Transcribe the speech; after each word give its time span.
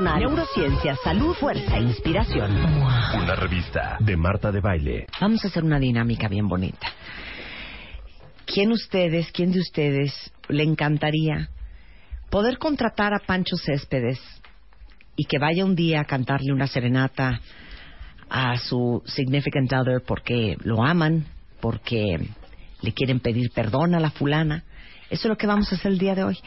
neurociencia, 0.00 0.96
salud, 1.02 1.34
fuerza 1.34 1.76
e 1.76 1.80
inspiración. 1.80 2.50
Una 2.54 3.34
revista 3.34 3.96
de 3.98 4.16
Marta 4.16 4.52
de 4.52 4.60
Baile. 4.60 5.06
Vamos 5.20 5.44
a 5.44 5.48
hacer 5.48 5.64
una 5.64 5.80
dinámica 5.80 6.28
bien 6.28 6.46
bonita. 6.46 6.86
¿Quién 8.46 8.70
ustedes, 8.70 9.30
quién 9.32 9.50
de 9.50 9.58
ustedes 9.58 10.32
le 10.48 10.62
encantaría 10.62 11.48
poder 12.30 12.58
contratar 12.58 13.12
a 13.12 13.18
Pancho 13.18 13.56
Céspedes 13.56 14.20
y 15.16 15.24
que 15.24 15.38
vaya 15.38 15.64
un 15.64 15.74
día 15.74 16.00
a 16.00 16.04
cantarle 16.04 16.52
una 16.52 16.68
serenata 16.68 17.40
a 18.30 18.56
su 18.58 19.02
significant 19.06 19.72
other 19.72 20.02
porque 20.06 20.56
lo 20.62 20.84
aman, 20.84 21.26
porque 21.60 22.28
le 22.82 22.92
quieren 22.92 23.18
pedir 23.18 23.50
perdón 23.50 23.94
a 23.94 24.00
la 24.00 24.10
fulana? 24.10 24.64
Eso 25.10 25.26
es 25.26 25.30
lo 25.30 25.36
que 25.36 25.48
vamos 25.48 25.72
a 25.72 25.74
hacer 25.74 25.90
el 25.90 25.98
día 25.98 26.14
de 26.14 26.22
hoy. 26.22 26.38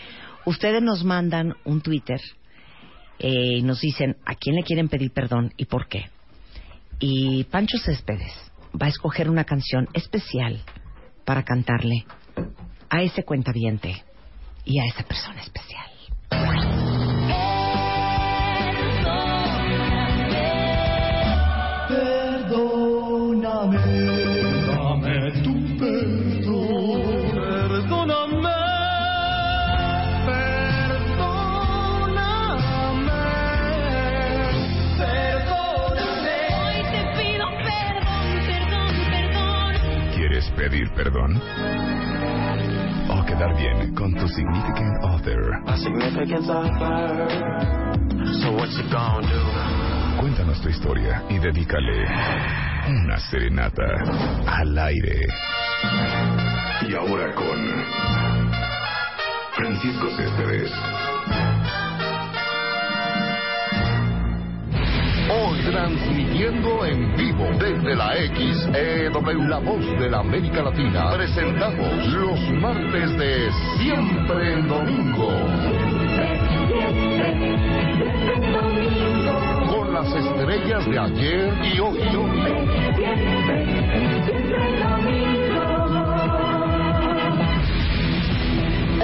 Ustedes 0.46 0.82
nos 0.82 1.04
mandan 1.04 1.54
un 1.66 1.82
Twitter 1.82 2.22
eh, 3.24 3.62
nos 3.62 3.80
dicen 3.82 4.18
a 4.26 4.34
quién 4.34 4.56
le 4.56 4.64
quieren 4.64 4.90
pedir 4.90 5.12
perdón 5.12 5.54
y 5.56 5.66
por 5.66 5.88
qué. 5.88 6.10
Y 7.00 7.44
Pancho 7.46 7.78
Céspedes 7.78 8.34
va 8.80 8.88
a 8.88 8.90
escoger 8.90 9.30
una 9.30 9.44
canción 9.44 9.88
especial 9.94 10.60
para 11.24 11.44
cantarle 11.44 12.06
a 12.90 13.04
ese 13.04 13.24
cuentaviente 13.24 14.04
y 14.66 14.80
a 14.80 14.86
esa 14.86 15.04
persona 15.04 15.42
especial. 15.42 16.71
Pedir 40.82 40.90
perdón? 40.94 41.42
O 43.10 43.26
quedar 43.26 43.56
bien 43.56 43.94
con 43.94 44.14
tu 44.16 44.28
significant 44.28 45.04
other. 45.04 45.40
Cuéntanos 50.20 50.62
tu 50.62 50.70
historia 50.70 51.24
y 51.30 51.40
dedícale 51.40 52.06
una 52.88 53.20
serenata 53.20 53.84
al 54.48 54.78
aire. 54.78 55.26
Y 56.88 56.96
ahora 56.96 57.34
con 57.34 57.86
Francisco 59.56 60.08
Céspedes. 60.18 60.72
Transmitiendo 65.82 66.86
en 66.86 67.16
vivo 67.18 67.44
desde 67.58 67.96
la 67.96 68.14
XEW, 68.14 69.48
la 69.48 69.58
voz 69.58 69.84
de 70.00 70.12
la 70.12 70.20
América 70.20 70.62
Latina, 70.62 71.10
presentamos 71.18 72.08
los 72.08 72.40
martes 72.62 73.18
de 73.18 73.50
Siempre 73.80 74.54
en 74.54 74.68
Domingo. 74.68 75.28
Con 79.72 79.92
las 79.92 80.14
estrellas 80.14 80.86
de 80.86 81.00
ayer 81.00 81.52
y 81.74 81.80
hoy. 81.80 82.00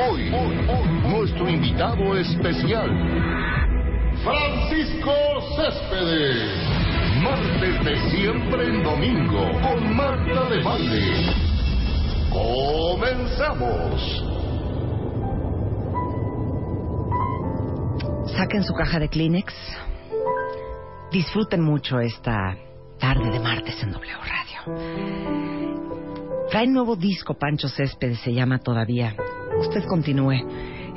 Hoy, 0.10 0.32
hoy, 0.32 1.12
nuestro 1.12 1.50
invitado 1.50 2.16
especial 2.18 3.57
Francisco 4.28 5.14
Céspedes. 5.56 6.52
Martes 7.24 7.86
de 7.86 8.10
siempre 8.10 8.66
en 8.66 8.84
domingo 8.84 9.40
con 9.62 9.96
Marta 9.96 10.50
de 10.50 10.62
Valle. 10.64 11.32
Comenzamos. 12.30 14.02
Saquen 18.36 18.64
su 18.66 18.74
caja 18.74 19.00
de 19.00 19.08
Kleenex. 19.08 19.54
Disfruten 21.10 21.62
mucho 21.62 22.02
esta 22.02 22.58
tarde 23.00 23.32
de 23.32 23.40
martes 23.40 23.82
en 23.82 23.94
W 23.94 24.12
Radio. 24.12 24.60
Trae 26.50 26.68
nuevo 26.68 26.98
disco 26.98 27.36
Pancho 27.36 27.70
Céspedes, 27.70 28.20
se 28.20 28.34
llama 28.34 28.60
todavía. 28.60 29.16
Usted 29.58 29.86
continúe. 29.86 30.34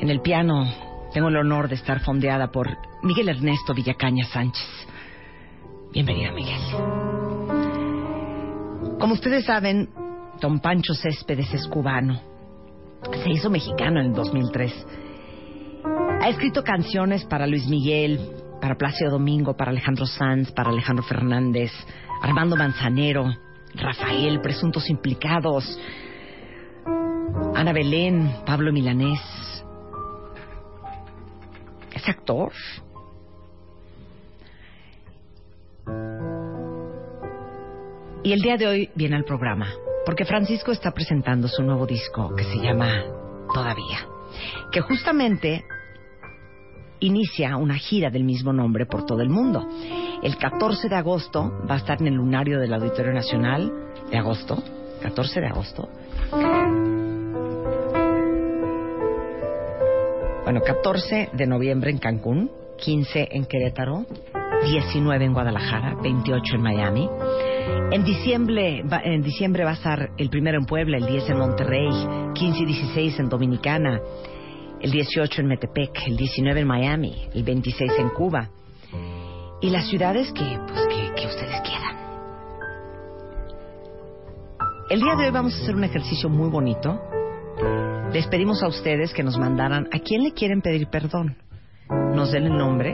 En 0.00 0.10
el 0.10 0.20
piano 0.20 0.64
tengo 1.12 1.28
el 1.28 1.36
honor 1.36 1.68
de 1.68 1.76
estar 1.76 2.00
fondeada 2.00 2.50
por 2.50 2.89
Miguel 3.02 3.30
Ernesto 3.30 3.72
Villacaña 3.72 4.26
Sánchez. 4.26 4.68
Bienvenido, 5.90 6.34
Miguel. 6.34 6.60
Como 8.98 9.14
ustedes 9.14 9.46
saben, 9.46 9.88
don 10.38 10.60
Pancho 10.60 10.92
Céspedes 10.92 11.52
es 11.54 11.66
cubano. 11.66 12.20
Se 13.24 13.30
hizo 13.30 13.48
mexicano 13.48 14.00
en 14.00 14.08
el 14.08 14.12
2003. 14.12 14.86
Ha 16.20 16.28
escrito 16.28 16.62
canciones 16.62 17.24
para 17.24 17.46
Luis 17.46 17.66
Miguel, 17.68 18.20
para 18.60 18.76
Plácido 18.76 19.12
Domingo, 19.12 19.56
para 19.56 19.70
Alejandro 19.70 20.04
Sanz, 20.04 20.52
para 20.52 20.68
Alejandro 20.68 21.02
Fernández, 21.02 21.72
Armando 22.20 22.54
Manzanero, 22.54 23.32
Rafael, 23.76 24.42
presuntos 24.42 24.90
implicados, 24.90 25.80
Ana 27.54 27.72
Belén, 27.72 28.30
Pablo 28.44 28.74
Milanés. 28.74 29.20
Es 31.94 32.06
actor. 32.06 32.52
Y 38.22 38.32
el 38.32 38.40
día 38.40 38.58
de 38.58 38.66
hoy 38.66 38.90
viene 38.94 39.16
al 39.16 39.24
programa, 39.24 39.72
porque 40.04 40.26
Francisco 40.26 40.72
está 40.72 40.90
presentando 40.90 41.48
su 41.48 41.62
nuevo 41.62 41.86
disco 41.86 42.34
que 42.36 42.44
se 42.44 42.58
llama 42.58 43.02
Todavía, 43.52 44.06
que 44.70 44.82
justamente 44.82 45.64
inicia 47.00 47.56
una 47.56 47.76
gira 47.76 48.10
del 48.10 48.24
mismo 48.24 48.52
nombre 48.52 48.84
por 48.84 49.06
todo 49.06 49.22
el 49.22 49.30
mundo. 49.30 49.66
El 50.22 50.36
14 50.36 50.90
de 50.90 50.96
agosto 50.96 51.50
va 51.68 51.76
a 51.76 51.78
estar 51.78 51.98
en 52.02 52.08
el 52.08 52.14
lunario 52.14 52.60
del 52.60 52.74
Auditorio 52.74 53.14
Nacional 53.14 53.72
de 54.10 54.18
agosto, 54.18 54.62
14 55.00 55.40
de 55.40 55.46
agosto. 55.46 55.88
Bueno, 60.44 60.60
14 60.60 61.30
de 61.32 61.46
noviembre 61.46 61.90
en 61.90 61.98
Cancún, 61.98 62.50
15 62.76 63.28
en 63.30 63.46
Querétaro, 63.46 64.04
19 64.64 65.24
en 65.24 65.32
Guadalajara, 65.32 65.96
28 66.02 66.56
en 66.56 66.62
Miami. 66.62 67.08
En 67.92 68.04
diciembre, 68.04 68.84
en 69.04 69.22
diciembre 69.22 69.64
va 69.64 69.70
a 69.70 69.74
estar 69.74 70.10
el 70.16 70.30
primero 70.30 70.58
en 70.58 70.64
Puebla, 70.64 70.98
el 70.98 71.06
10 71.06 71.30
en 71.30 71.38
Monterrey, 71.38 71.88
15 72.34 72.62
y 72.62 72.66
16 72.66 73.18
en 73.20 73.28
Dominicana, 73.28 74.00
el 74.80 74.90
18 74.90 75.40
en 75.40 75.46
Metepec, 75.48 76.06
el 76.06 76.16
19 76.16 76.60
en 76.60 76.66
Miami, 76.66 77.28
el 77.34 77.42
26 77.42 77.92
en 77.98 78.08
Cuba. 78.10 78.50
Y 79.60 79.70
las 79.70 79.88
ciudades 79.88 80.32
que, 80.32 80.58
pues, 80.66 80.86
que, 80.86 81.20
que 81.20 81.26
ustedes 81.26 81.60
quieran. 81.62 81.96
El 84.88 85.00
día 85.00 85.14
de 85.16 85.26
hoy 85.26 85.30
vamos 85.30 85.54
a 85.54 85.62
hacer 85.62 85.74
un 85.74 85.84
ejercicio 85.84 86.28
muy 86.28 86.48
bonito. 86.48 87.00
Les 88.12 88.26
pedimos 88.26 88.62
a 88.62 88.68
ustedes 88.68 89.12
que 89.12 89.22
nos 89.22 89.38
mandaran 89.38 89.88
a 89.92 89.98
quién 89.98 90.22
le 90.22 90.32
quieren 90.32 90.62
pedir 90.62 90.88
perdón. 90.88 91.36
Nos 92.14 92.32
den 92.32 92.44
el 92.44 92.56
nombre, 92.56 92.92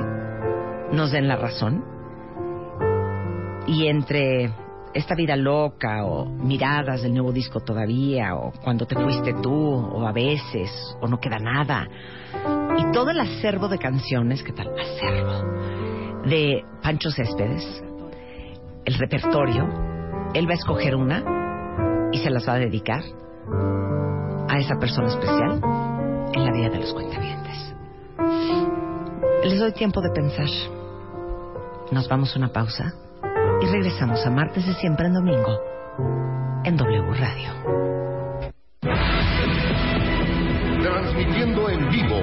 nos 0.93 1.13
den 1.13 1.29
la 1.29 1.37
razón. 1.37 1.85
Y 3.67 3.87
entre 3.89 4.51
esta 4.95 5.15
vida 5.15 5.37
loca 5.37 6.05
o 6.05 6.25
miradas 6.25 7.03
del 7.03 7.13
nuevo 7.13 7.33
disco 7.33 7.61
todavía 7.61 8.35
o 8.35 8.53
cuando 8.65 8.87
te 8.87 8.95
fuiste 8.95 9.35
tú 9.43 9.53
o 9.53 10.07
a 10.07 10.13
veces 10.13 10.71
o 11.01 11.07
no 11.07 11.19
queda 11.19 11.39
nada 11.39 11.87
y 12.79 12.93
todo 12.93 13.11
el 13.11 13.21
acervo 13.21 13.69
de 13.69 13.79
canciones, 13.79 14.43
¿qué 14.43 14.53
tal? 14.53 14.69
Acervo 14.69 15.67
de 16.27 16.65
Pancho 16.83 17.11
Céspedes, 17.11 17.83
el 18.85 18.95
repertorio, 18.95 19.65
él 20.35 20.47
va 20.49 20.53
a 20.53 20.57
escoger 20.57 20.97
una 20.97 21.23
y 22.13 22.19
se 22.19 22.31
las 22.31 22.49
va 22.49 22.55
a 22.55 22.59
dedicar 22.59 23.03
a 24.49 24.59
esa 24.59 24.77
persona 24.79 25.09
especial 25.09 25.61
en 26.33 26.45
la 26.45 26.53
vida 26.53 26.71
de 26.71 26.79
los 26.79 26.93
cuentavientes. 26.93 27.75
Les 29.45 29.59
doy 29.61 29.73
tiempo 29.73 30.01
de 30.01 30.11
pensar. 30.11 30.76
Nos 31.93 32.09
vamos 32.09 32.35
a 32.35 32.39
una 32.39 32.53
pausa 32.53 32.93
y 33.63 33.67
regresamos 33.67 34.25
a 34.27 34.31
martes 34.31 34.67
de 34.67 34.75
siempre 34.75 35.07
en 35.07 35.15
domingo 35.15 35.61
en 36.65 36.77
W 36.77 37.15
Radio. 37.15 37.53
Transmitiendo 40.83 41.69
en 41.71 41.89
vivo 41.89 42.21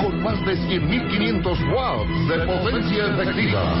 con 0.00 0.22
más 0.22 0.40
de 0.46 0.56
100.500 0.56 1.74
watts 1.74 2.28
de 2.28 2.46
potencia 2.46 3.06
efectiva. 3.12 3.74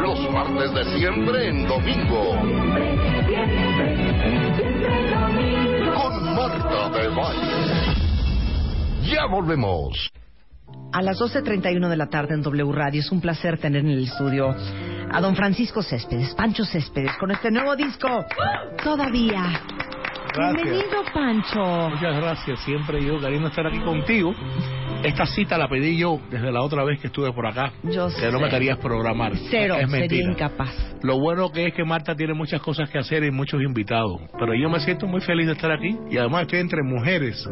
Los 0.00 0.32
martes 0.32 0.74
de 0.74 0.84
siempre 0.98 1.48
en 1.48 1.68
domingo. 1.68 2.36
Con 5.94 6.34
Marta 6.34 6.88
de 6.90 7.08
Valle. 7.08 8.02
Ya 9.02 9.26
volvemos. 9.26 10.11
A 10.92 11.00
las 11.00 11.18
12.31 11.18 11.88
de 11.88 11.96
la 11.96 12.06
tarde 12.08 12.34
en 12.34 12.42
W 12.42 12.70
Radio 12.72 13.00
es 13.00 13.10
un 13.10 13.20
placer 13.20 13.56
tener 13.58 13.80
en 13.80 13.90
el 13.92 14.04
estudio 14.04 14.54
a 15.10 15.20
don 15.20 15.34
Francisco 15.34 15.82
Céspedes, 15.82 16.34
Pancho 16.34 16.64
Céspedes, 16.64 17.16
con 17.18 17.30
este 17.30 17.50
nuevo 17.50 17.74
disco, 17.74 18.24
Todavía. 18.82 19.42
Gracias. 20.34 20.62
Bienvenido, 20.64 21.02
Pancho. 21.12 21.90
Muchas 21.90 22.16
gracias. 22.16 22.60
Siempre 22.64 23.04
yo 23.04 23.18
queriendo 23.20 23.48
estar 23.48 23.66
aquí 23.66 23.78
contigo. 23.80 24.34
Esta 25.02 25.26
cita 25.26 25.58
la 25.58 25.68
pedí 25.68 25.98
yo 25.98 26.20
desde 26.30 26.52
la 26.52 26.62
otra 26.62 26.84
vez 26.84 27.00
que 27.00 27.06
estuve 27.08 27.32
por 27.32 27.46
acá. 27.46 27.72
Yo 27.84 28.08
que 28.08 28.30
no 28.30 28.38
sé. 28.38 28.44
me 28.44 28.48
querías 28.50 28.78
programar. 28.78 29.32
Cero, 29.50 29.74
es 29.78 29.90
sería 29.90 30.00
mentira. 30.00 30.30
incapaz. 30.30 30.70
Lo 31.02 31.18
bueno 31.18 31.50
que 31.50 31.66
es 31.68 31.74
que 31.74 31.84
Marta 31.84 32.14
tiene 32.14 32.34
muchas 32.34 32.60
cosas 32.60 32.88
que 32.90 32.98
hacer 32.98 33.24
y 33.24 33.30
muchos 33.30 33.60
invitados. 33.62 34.20
Pero 34.38 34.54
yo 34.54 34.68
me 34.70 34.80
siento 34.80 35.06
muy 35.06 35.20
feliz 35.22 35.46
de 35.46 35.52
estar 35.52 35.70
aquí. 35.72 35.96
Y 36.10 36.18
además 36.18 36.42
estoy 36.42 36.60
entre 36.60 36.82
mujeres 36.82 37.46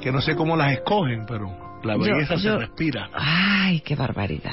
que 0.00 0.12
no 0.12 0.20
sé 0.20 0.34
cómo 0.36 0.56
las 0.56 0.72
escogen, 0.72 1.26
pero 1.26 1.69
la 1.84 1.96
belleza 1.96 2.34
yo- 2.34 2.40
se 2.40 2.58
respira. 2.58 3.10
Ay, 3.14 3.80
qué 3.80 3.94
barbaridad. 3.96 4.52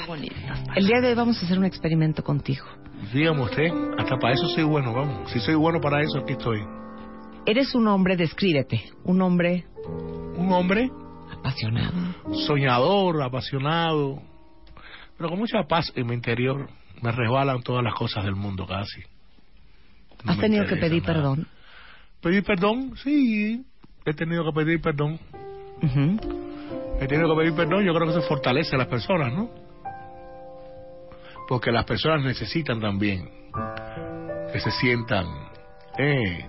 El 0.76 0.86
día 0.86 1.00
de 1.00 1.08
hoy 1.08 1.14
vamos 1.14 1.40
a 1.42 1.46
hacer 1.46 1.58
un 1.58 1.64
experimento 1.64 2.22
contigo. 2.22 2.64
Dígame 3.12 3.42
usted, 3.42 3.70
hasta 3.98 4.16
para 4.18 4.34
eso 4.34 4.48
soy 4.48 4.64
bueno, 4.64 4.92
vamos. 4.92 5.30
Si 5.30 5.38
soy 5.40 5.54
bueno 5.54 5.80
para 5.80 6.02
eso, 6.02 6.18
aquí 6.20 6.32
estoy. 6.32 6.60
Eres 7.46 7.74
un 7.74 7.86
hombre, 7.88 8.16
descríbete, 8.16 8.82
un 9.04 9.22
hombre 9.22 9.64
Un 10.36 10.52
hombre 10.52 10.90
apasionado. 11.32 11.94
soñador, 12.46 13.22
apasionado, 13.22 14.20
pero 15.16 15.30
con 15.30 15.38
mucha 15.38 15.62
paz 15.64 15.92
en 15.94 16.06
mi 16.06 16.14
interior. 16.14 16.68
Me 17.00 17.12
resbalan 17.12 17.62
todas 17.62 17.84
las 17.84 17.94
cosas 17.94 18.24
del 18.24 18.34
mundo 18.34 18.66
casi. 18.66 19.00
No 20.24 20.32
¿Has 20.32 20.38
tenido 20.38 20.66
que 20.66 20.76
pedir 20.76 21.02
nada. 21.02 21.14
perdón? 21.14 21.46
¿Pedir 22.20 22.42
perdón? 22.42 22.94
Sí, 22.96 23.64
he 24.04 24.14
tenido 24.14 24.44
que 24.44 24.52
pedir 24.52 24.80
perdón. 24.80 25.20
Ujú. 25.80 26.16
He 27.00 27.06
tenido 27.06 27.28
que 27.34 27.40
pedir 27.40 27.54
perdón, 27.54 27.84
yo 27.84 27.94
creo 27.94 28.06
que 28.06 28.18
eso 28.18 28.22
fortalece 28.28 28.74
a 28.74 28.78
las 28.78 28.88
personas, 28.88 29.32
¿no? 29.32 29.48
Porque 31.48 31.70
las 31.72 31.84
personas 31.84 32.24
necesitan 32.24 32.80
también 32.80 33.30
que 34.52 34.60
se 34.60 34.70
sientan, 34.72 35.26
eh, 35.98 36.46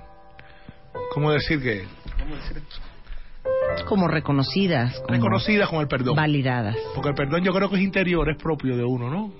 ¿cómo 1.13 1.31
decir 1.31 1.61
que? 1.61 1.85
¿Cómo 2.19 2.35
decir 2.35 2.57
esto? 2.57 3.85
Como 3.87 4.07
reconocidas, 4.07 4.99
como 5.01 5.13
Reconocidas 5.15 5.69
con 5.69 5.79
el 5.79 5.87
perdón. 5.87 6.15
validadas. 6.15 6.75
Porque 6.95 7.09
el 7.09 7.15
perdón 7.15 7.43
yo 7.43 7.53
creo 7.53 7.69
que 7.69 7.75
es 7.75 7.81
interior, 7.81 8.29
es 8.29 8.37
propio 8.37 8.75
de 8.75 8.83
uno, 8.83 9.09
¿no? 9.09 9.31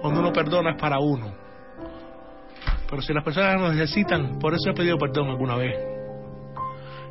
Cuando 0.00 0.20
uno 0.20 0.32
perdona 0.32 0.72
es 0.72 0.80
para 0.80 0.98
uno. 0.98 1.32
Pero 2.88 3.02
si 3.02 3.12
las 3.12 3.24
personas 3.24 3.60
lo 3.60 3.72
necesitan, 3.72 4.38
por 4.38 4.54
eso 4.54 4.70
he 4.70 4.74
pedido 4.74 4.98
perdón 4.98 5.28
alguna 5.28 5.56
vez. 5.56 5.74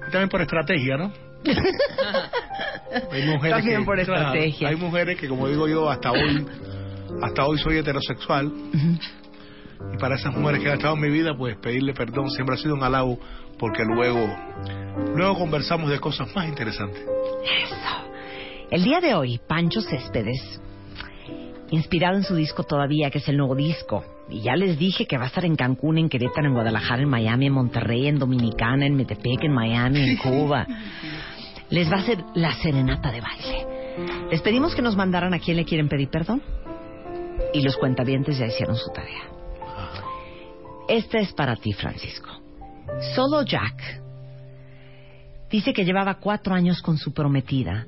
Y 0.08 0.12
también 0.12 0.30
por 0.30 0.42
estrategia, 0.42 0.98
¿no? 0.98 1.12
Hay 3.12 3.26
mujeres 3.26 3.58
También 3.58 3.80
que- 3.82 3.86
por 3.86 3.96
claro, 4.04 4.14
estrategia. 4.28 4.70
hay 4.70 4.76
mujeres 4.76 5.18
que, 5.20 5.28
como 5.28 5.48
digo 5.48 5.68
yo, 5.68 5.90
hasta 5.90 6.12
hoy, 6.12 6.46
hasta 7.22 7.46
hoy 7.46 7.58
soy 7.60 7.78
heterosexual. 7.78 8.52
Y 9.94 9.98
para 10.00 10.16
esas 10.16 10.36
mujeres 10.36 10.62
que 10.62 10.70
han 10.70 10.78
estado 10.78 10.96
en 10.96 11.02
mi 11.02 11.10
vida, 11.10 11.36
pues 11.38 11.56
pedirle 11.58 11.94
perdón 11.94 12.30
siempre 12.32 12.56
ha 12.56 12.58
sido 12.58 12.74
un 12.76 12.84
halago, 12.84 13.20
porque 13.60 13.84
luego, 13.84 14.36
luego 15.16 15.38
conversamos 15.38 15.90
de 15.90 16.00
cosas 16.00 16.34
más 16.36 16.48
interesantes. 16.48 17.02
Eso. 17.02 17.76
El 18.72 18.84
día 18.84 19.00
de 19.00 19.14
hoy, 19.14 19.40
Pancho 19.48 19.82
Céspedes, 19.82 20.60
inspirado 21.70 22.18
en 22.18 22.24
su 22.24 22.36
disco 22.36 22.64
todavía, 22.64 23.10
que 23.12 23.20
es 23.20 23.28
el 23.30 23.38
nuevo 23.38 23.56
disco, 23.56 24.04
y 24.30 24.42
ya 24.42 24.56
les 24.56 24.78
dije 24.80 25.06
que 25.06 25.18
va 25.18 25.26
a 25.26 25.28
estar 25.28 25.46
en 25.46 25.56
Cancún, 25.56 25.98
en 25.98 26.10
Querétaro, 26.10 26.48
en 26.48 26.54
Guadalajara, 26.54 27.02
en 27.04 27.10
Miami, 27.10 27.46
en 27.48 27.54
Monterrey, 27.54 28.08
en 28.08 28.20
Dominicana, 28.20 28.86
en 28.86 28.96
Metepec, 28.96 29.44
en 29.44 29.54
Miami, 29.54 30.00
en 30.02 30.18
Cuba. 30.18 30.66
Les 31.70 31.92
va 31.92 31.98
a 31.98 32.00
hacer 32.00 32.24
la 32.36 32.54
serenata 32.54 33.12
de 33.12 33.22
baile. 33.22 33.68
Les 34.32 34.42
pedimos 34.42 34.76
que 34.76 34.82
nos 34.82 34.96
mandaran 34.96 35.34
a 35.34 35.40
quién 35.40 35.58
le 35.58 35.66
quieren 35.66 35.90
pedir 35.90 36.10
perdón. 36.10 36.42
Y 37.54 37.62
los 37.62 37.78
cuentavientes 37.78 38.38
ya 38.38 38.46
hicieron 38.46 38.76
su 38.76 38.92
tarea. 38.92 39.24
Esta 40.88 41.20
es 41.20 41.34
para 41.34 41.56
ti, 41.56 41.74
Francisco. 41.74 42.30
Solo 43.16 43.44
Jack 43.44 44.02
dice 45.50 45.74
que 45.74 45.84
llevaba 45.84 46.16
cuatro 46.16 46.54
años 46.54 46.82
con 46.82 46.98
su 46.98 47.14
prometida 47.14 47.86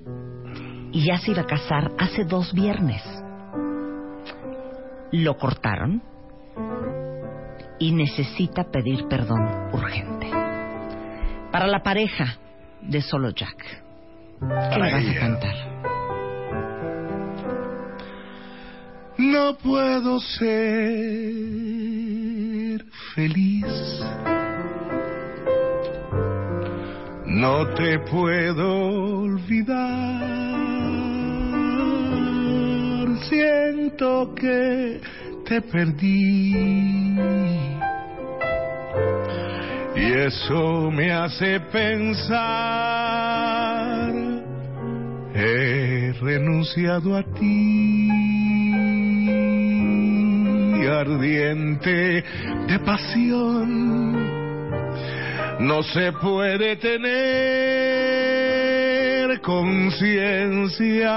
y 0.91 1.05
ya 1.05 1.17
se 1.17 1.31
iba 1.31 1.41
a 1.41 1.47
casar 1.47 1.91
hace 1.97 2.25
dos 2.25 2.53
viernes. 2.53 3.01
Lo 5.11 5.37
cortaron 5.37 6.01
y 7.79 7.91
necesita 7.93 8.65
pedir 8.65 9.07
perdón 9.07 9.69
urgente. 9.71 10.29
Para 11.51 11.67
la 11.67 11.81
pareja 11.81 12.37
de 12.81 13.01
Solo 13.01 13.31
Jack. 13.31 13.57
¿Qué 14.39 14.45
Para 14.47 14.85
le 14.85 14.93
vas 14.93 15.15
a 15.15 15.19
cantar? 15.19 15.55
No 19.17 19.57
puedo 19.57 20.19
ser 20.19 20.45
feliz. 23.15 23.65
No 27.25 27.67
te 27.73 27.97
puedo 27.99 29.21
olvidar. 29.23 30.29
Siento 33.29 34.33
que 34.35 35.01
te 35.45 35.61
perdí. 35.61 37.68
Y 39.99 40.13
eso 40.13 40.89
me 40.91 41.11
hace 41.11 41.59
pensar. 41.59 42.39
He 45.35 46.13
renunciado 46.21 47.17
a 47.17 47.23
ti, 47.23 48.09
ardiente 50.87 52.23
de 52.67 52.79
pasión. 52.79 54.15
No 55.59 55.83
se 55.83 56.13
puede 56.13 56.77
tener 56.77 57.09
conciencia 59.41 61.11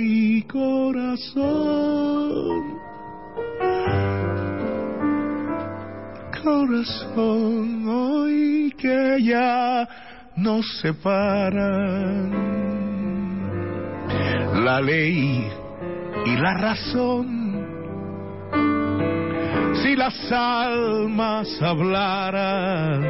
y 0.00 0.42
corazón. 0.42 1.98
Corazón, 6.42 7.88
hoy 7.88 8.74
que 8.78 9.22
ya 9.22 9.88
nos 10.36 10.64
separan 10.80 12.30
la 14.64 14.80
ley 14.80 15.50
y 16.26 16.36
la 16.36 16.54
razón. 16.54 17.48
Si 19.82 19.96
las 19.96 20.14
almas 20.32 21.48
hablaran 21.60 23.04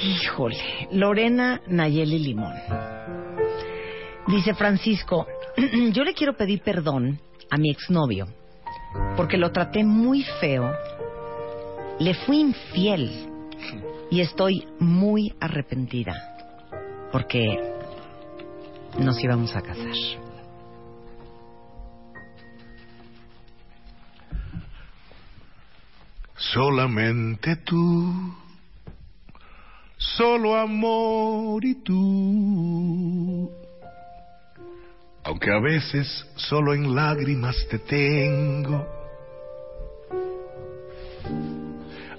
Híjole, 0.03 0.57
Lorena 0.91 1.61
Nayeli 1.67 2.19
Limón. 2.19 2.53
Dice 4.27 4.53
Francisco, 4.55 5.27
yo 5.93 6.03
le 6.03 6.13
quiero 6.13 6.35
pedir 6.35 6.61
perdón 6.61 7.19
a 7.49 7.57
mi 7.57 7.69
exnovio 7.71 8.27
porque 9.15 9.37
lo 9.37 9.51
traté 9.51 9.83
muy 9.83 10.23
feo, 10.41 10.73
le 11.99 12.13
fui 12.13 12.39
infiel 12.41 13.29
y 14.11 14.21
estoy 14.21 14.67
muy 14.79 15.33
arrepentida 15.39 16.35
porque 17.11 17.45
nos 18.99 19.21
íbamos 19.23 19.55
a 19.55 19.61
casar. 19.61 19.93
Solamente 26.37 27.55
tú, 27.57 28.33
solo 29.97 30.55
amor 30.55 31.63
y 31.65 31.75
tú. 31.75 33.51
Aunque 35.23 35.51
a 35.51 35.59
veces 35.59 36.25
solo 36.35 36.73
en 36.73 36.93
lágrimas 36.93 37.55
te 37.69 37.79
tengo. 37.79 39.04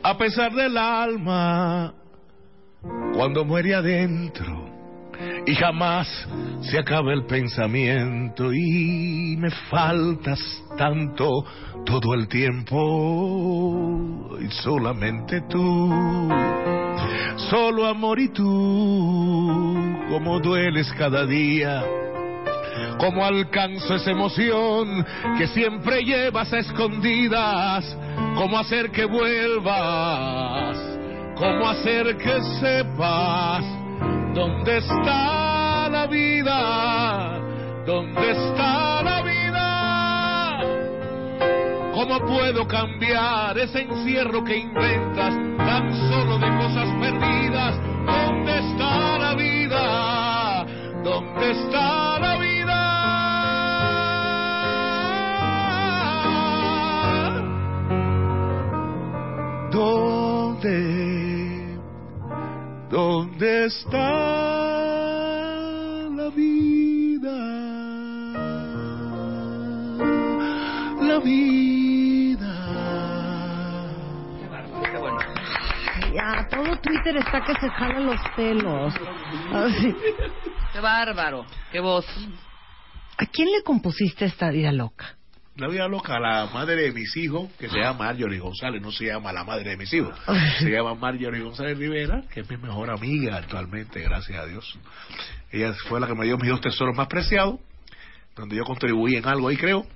A 0.09 0.17
pesar 0.17 0.55
del 0.55 0.79
alma, 0.79 1.93
cuando 3.13 3.45
muere 3.45 3.75
adentro 3.75 4.71
y 5.45 5.53
jamás 5.57 6.07
se 6.61 6.79
acaba 6.79 7.13
el 7.13 7.25
pensamiento 7.27 8.53
y 8.53 9.37
me 9.37 9.51
faltas 9.69 10.39
tanto 10.79 11.45
todo 11.85 12.15
el 12.15 12.29
tiempo 12.29 12.79
y 14.41 14.49
solamente 14.63 15.41
tú, 15.51 15.91
solo 17.51 17.87
amor 17.87 18.21
y 18.21 18.29
tú, 18.29 19.77
como 20.09 20.39
dueles 20.39 20.89
cada 20.97 21.27
día. 21.27 21.85
Como 22.99 23.25
alcanzo 23.25 23.95
esa 23.95 24.11
emoción 24.11 25.05
que 25.37 25.47
siempre 25.49 26.03
llevas 26.03 26.53
a 26.53 26.59
escondidas, 26.59 27.97
cómo 28.37 28.59
hacer 28.59 28.91
que 28.91 29.05
vuelvas, 29.05 30.79
cómo 31.37 31.69
hacer 31.69 32.17
que 32.17 32.41
sepas 32.61 33.65
dónde 34.35 34.79
está 34.79 35.89
la 35.91 36.07
vida, 36.07 37.39
dónde 37.85 38.31
está 38.31 39.03
la 39.03 39.23
vida. 39.23 39.37
¿Cómo 41.93 42.21
puedo 42.21 42.67
cambiar 42.67 43.59
ese 43.59 43.83
encierro 43.83 44.45
que 44.45 44.57
inventas 44.57 45.35
tan 45.59 45.95
solo 46.11 46.39
de 46.39 46.49
cosas 46.59 46.89
perdidas? 47.01 47.75
¿Dónde 48.07 48.59
está 48.59 49.19
la 49.19 49.35
vida? 49.35 50.67
¿Dónde 51.03 51.51
está 51.53 52.16
¿Dónde 63.39 63.67
está 63.67 63.99
la 66.09 66.31
vida? 66.31 67.37
La 71.03 71.19
vida. 71.19 72.55
Qué 74.91 74.97
bueno. 74.97 75.19
Ya, 76.15 76.49
todo 76.49 76.81
Twitter 76.81 77.19
está 77.19 77.45
que 77.45 77.53
se 77.61 77.69
jala 77.69 78.01
los 78.01 78.21
pelos. 78.35 78.95
Así. 79.53 79.95
Qué 80.73 80.81
bárbaro. 80.81 81.45
Qué 81.71 81.81
voz. 81.81 82.07
¿A 83.19 83.27
quién 83.27 83.51
le 83.53 83.63
compusiste 83.63 84.25
esta 84.25 84.49
vida 84.49 84.73
loca? 84.73 85.16
La 85.57 85.69
vida 85.69 85.89
loca, 85.89 86.19
la 86.21 86.51
madre 86.53 86.77
de 86.77 86.93
mis 86.93 87.17
hijos, 87.17 87.51
que 87.59 87.69
se 87.71 87.79
llama 87.79 88.05
Marjorie 88.05 88.39
González, 88.39 88.83
no 88.83 88.93
se 88.93 89.07
llama 89.07 89.33
la 89.33 89.43
madre 89.43 89.71
de 89.71 89.77
mis 89.79 89.91
hijos, 89.95 90.15
se 90.59 90.69
llama 90.71 90.95
Marjorie 90.95 91.41
González 91.41 91.79
Rivera, 91.79 92.23
que 92.33 92.41
es 92.41 92.51
mi 92.51 92.59
mejor 92.59 92.91
amiga 92.91 93.37
actualmente, 93.39 94.03
gracias 94.03 94.39
a 94.39 94.45
Dios. 94.47 94.79
Ella 95.51 95.73
fue 95.89 95.99
la 95.99 96.07
que 96.07 96.15
me 96.15 96.27
dio 96.27 96.37
mis 96.37 96.51
dos 96.51 96.61
tesoros 96.61 96.95
más 96.95 97.07
preciados, 97.09 97.59
donde 98.37 98.55
yo 98.55 98.65
contribuí 98.65 99.17
en 99.17 99.27
algo 99.27 99.49
ahí 99.49 99.57
creo, 99.57 99.87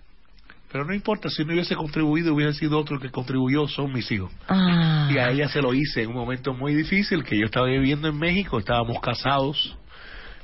pero 0.73 0.87
no 0.87 0.95
importa, 0.95 1.29
si 1.29 1.45
no 1.45 1.53
hubiese 1.53 1.75
contribuido, 1.75 2.33
hubiese 2.35 2.61
sido 2.61 2.79
otro 2.79 2.97
el 2.97 3.03
que 3.03 3.11
contribuyó, 3.11 3.69
son 3.69 3.93
mis 3.93 4.11
hijos. 4.13 4.33
Ah, 4.49 5.11
Y 5.13 5.19
a 5.19 5.29
ella 5.31 5.49
se 5.49 5.61
lo 5.61 5.75
hice 5.75 6.05
en 6.05 6.09
un 6.09 6.15
momento 6.15 6.55
muy 6.55 6.75
difícil, 6.75 7.23
que 7.23 7.37
yo 7.37 7.45
estaba 7.45 7.67
viviendo 7.67 8.09
en 8.09 8.17
México, 8.19 8.59
estábamos 8.59 8.99
casados, 9.03 9.77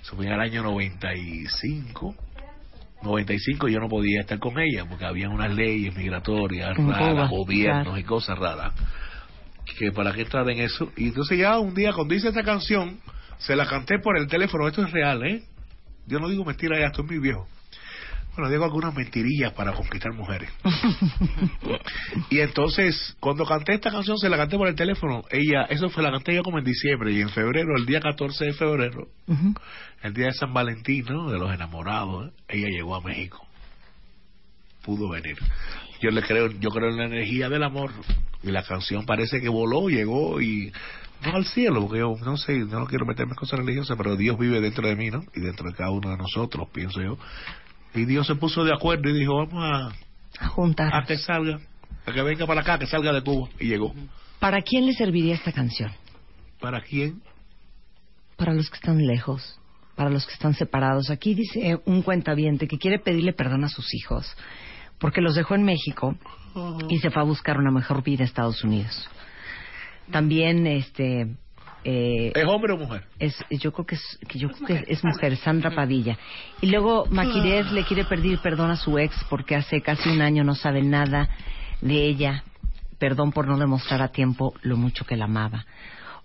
eso 0.03 0.15
fue 0.15 0.27
en 0.27 0.33
el 0.33 0.41
año 0.41 0.63
95, 0.63 2.15
95 3.07 3.69
yo 3.69 3.81
no 3.81 3.89
podía 3.89 4.21
estar 4.21 4.39
con 4.39 4.59
ella, 4.59 4.85
porque 4.89 5.07
había 5.07 5.29
unas 5.29 5.55
leyes 5.55 5.97
migratorias 5.97 6.77
raras, 6.77 7.31
gobiernos 7.31 7.85
claro. 7.85 7.99
y 7.99 8.05
cosas 8.05 8.39
raras, 8.39 8.75
que 9.79 9.93
para 9.93 10.13
qué 10.13 10.23
entrar 10.23 10.49
en 10.51 10.61
eso. 10.61 10.93
Y 10.97 11.09
entonces 11.09 11.39
ya 11.39 11.59
un 11.59 11.75
día 11.75 11.93
cuando 11.93 12.15
hice 12.15 12.29
esta 12.29 12.43
canción, 12.43 12.99
se 13.39 13.57
la 13.57 13.67
canté 13.67 13.99
por 13.99 14.19
el 14.19 14.27
teléfono, 14.27 14.69
esto 14.69 14.83
es 14.83 14.91
real, 14.91 15.25
¿eh? 15.25 15.43
Yo 16.07 16.19
no 16.21 16.29
digo 16.29 16.45
mentira, 16.45 16.79
ya 16.79 16.87
estoy 16.87 17.05
muy 17.05 17.19
viejo. 17.19 17.49
Bueno, 18.37 18.51
digo 18.51 18.65
algunas 18.65 18.95
mentirillas 18.95 19.53
para 19.55 19.73
conquistar 19.73 20.13
mujeres. 20.13 20.51
Y 22.31 22.41
entonces, 22.41 23.17
cuando 23.21 23.45
canté 23.45 23.75
esta 23.75 23.91
canción, 23.91 24.19
se 24.19 24.29
la 24.29 24.37
canté 24.37 24.57
por 24.57 24.69
el 24.69 24.75
teléfono. 24.75 25.23
Ella, 25.31 25.63
eso 25.69 25.89
fue 25.89 26.03
la 26.03 26.11
canté 26.11 26.35
yo 26.35 26.43
como 26.43 26.59
en 26.59 26.65
diciembre. 26.65 27.13
Y 27.13 27.21
en 27.21 27.29
febrero, 27.31 27.77
el 27.77 27.87
día 27.87 28.01
14 28.01 28.47
de 28.47 28.53
febrero, 28.53 29.09
el 30.03 30.13
día 30.13 30.27
de 30.27 30.33
San 30.33 30.53
Valentín, 30.53 31.05
¿no? 31.09 31.31
De 31.31 31.39
los 31.39 31.53
enamorados, 31.53 32.29
¿eh? 32.29 32.33
ella 32.49 32.69
llegó 32.69 32.97
a 32.97 33.01
México. 33.01 33.47
Pudo 34.83 35.09
venir. 35.11 35.37
Yo 36.01 36.11
le 36.11 36.23
creo, 36.23 36.51
yo 36.51 36.71
creo 36.71 36.91
en 36.91 36.97
la 36.97 37.07
energía 37.07 37.49
del 37.49 37.63
amor. 37.63 37.91
Y 38.43 38.51
la 38.51 38.63
canción 38.63 39.07
parece 39.07 39.41
que 39.41 39.49
voló, 39.49 39.89
llegó 39.89 40.41
y 40.41 40.73
no 41.25 41.37
al 41.37 41.47
cielo, 41.47 41.83
porque 41.83 41.99
yo 42.01 42.17
no 42.25 42.37
sé, 42.37 42.59
no 42.59 42.87
quiero 42.87 43.07
meterme 43.07 43.33
en 43.33 43.37
cosas 43.37 43.59
religiosas, 43.61 43.97
pero 43.97 44.17
Dios 44.17 44.39
vive 44.39 44.61
dentro 44.61 44.87
de 44.87 44.97
mí, 44.97 45.11
¿no? 45.11 45.23
Y 45.35 45.41
dentro 45.41 45.69
de 45.71 45.77
cada 45.77 45.91
uno 45.91 46.11
de 46.11 46.17
nosotros, 46.17 46.69
pienso 46.73 47.01
yo. 47.01 47.19
Y 47.97 48.05
Dios 48.05 48.27
se 48.27 48.35
puso 48.35 48.65
de 48.65 48.73
acuerdo 48.73 49.09
y 49.09 49.19
dijo, 49.19 49.47
vamos 49.47 49.65
a, 49.65 50.45
a 50.45 50.49
juntar. 50.49 50.95
a 50.95 51.05
que 51.05 51.17
salga, 51.19 51.61
a 52.05 52.13
que 52.13 52.23
venga 52.23 52.47
para 52.47 52.61
acá, 52.61 52.79
que 52.79 52.87
salga 52.87 53.13
de 53.13 53.23
Cuba. 53.23 53.49
Y 53.59 53.67
llegó. 53.67 53.95
¿Para 54.39 54.63
quién 54.63 54.87
le 54.87 54.93
serviría 54.93 55.35
esta 55.35 55.53
canción? 55.53 55.93
¿Para 56.61 56.81
quién? 56.83 57.23
Para 58.37 58.53
los 58.55 58.69
que 58.69 58.77
están 58.77 59.07
lejos, 59.07 59.59
para 59.95 60.11
los 60.11 60.27
que 60.27 60.35
están 60.35 60.55
separados. 60.55 61.11
Aquí 61.11 61.35
dice 61.35 61.81
un 61.87 62.03
cuentaviente 62.03 62.69
que 62.69 62.79
quiere 62.79 62.99
pedirle 62.99 63.33
perdón 63.33 63.65
a 63.65 63.69
sus 63.69 63.95
hijos 63.95 64.37
porque 64.99 65.21
los 65.21 65.35
dejó 65.35 65.55
en 65.55 65.63
México 65.63 66.17
y 66.89 66.99
se 66.99 67.11
fue 67.11 67.23
a 67.23 67.25
buscar 67.25 67.59
una 67.59 67.71
mejor 67.71 68.03
vida 68.03 68.23
a 68.25 68.27
Estados 68.27 68.65
Unidos. 68.65 69.09
También, 70.11 70.67
este, 70.67 71.37
eh, 71.89 72.33
¿Es 72.35 72.45
hombre 72.47 72.73
o 72.73 72.77
mujer? 72.77 73.05
es, 73.21 73.37
yo 73.49 73.73
creo 73.73 73.87
que 73.87 73.95
es, 73.95 74.19
que 74.27 74.41
yo 74.41 74.51
creo 74.51 74.67
que 74.67 74.93
es 74.93 75.05
mujer, 75.05 75.37
Sandra 75.37 75.71
Padilla. 75.71 76.19
Y 76.61 76.67
luego 76.67 77.07
Maquirez 77.07 77.71
le 77.71 77.85
quiere 77.85 78.05
pedir 78.05 78.41
perdón 78.41 78.73
a 78.73 78.77
su 78.77 78.99
ex 78.99 79.15
porque 79.31 79.55
hace 79.55 79.81
casi 79.83 80.09
un 80.09 80.21
año 80.21 80.43
no 80.43 80.57
sabe 80.57 80.83
nada 80.83 81.29
de 81.81 81.95
ella. 82.07 82.43
Perdón 82.99 83.31
por 83.31 83.47
no 83.47 83.57
demostrar 83.57 84.03
a 84.03 84.09
tiempo 84.09 84.53
lo 84.63 84.77
mucho 84.77 85.05
que 85.05 85.17
la 85.17 85.27
amaba. 85.27 85.65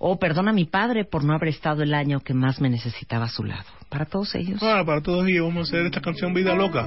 O 0.03 0.17
perdón 0.17 0.47
a 0.47 0.51
mi 0.51 0.65
padre 0.65 1.05
por 1.05 1.23
no 1.23 1.35
haber 1.35 1.49
estado 1.49 1.83
el 1.83 1.93
año 1.93 2.21
que 2.21 2.33
más 2.33 2.59
me 2.59 2.71
necesitaba 2.71 3.25
a 3.25 3.27
su 3.27 3.43
lado. 3.43 3.69
Para 3.87 4.05
todos 4.05 4.33
ellos. 4.33 4.59
Ah, 4.63 4.81
para 4.83 4.99
todos 4.99 5.27
ellos 5.27 5.45
vamos 5.45 5.67
a 5.67 5.75
hacer 5.75 5.85
esta 5.85 6.01
canción 6.01 6.33
Vida 6.33 6.55
Loca. 6.55 6.83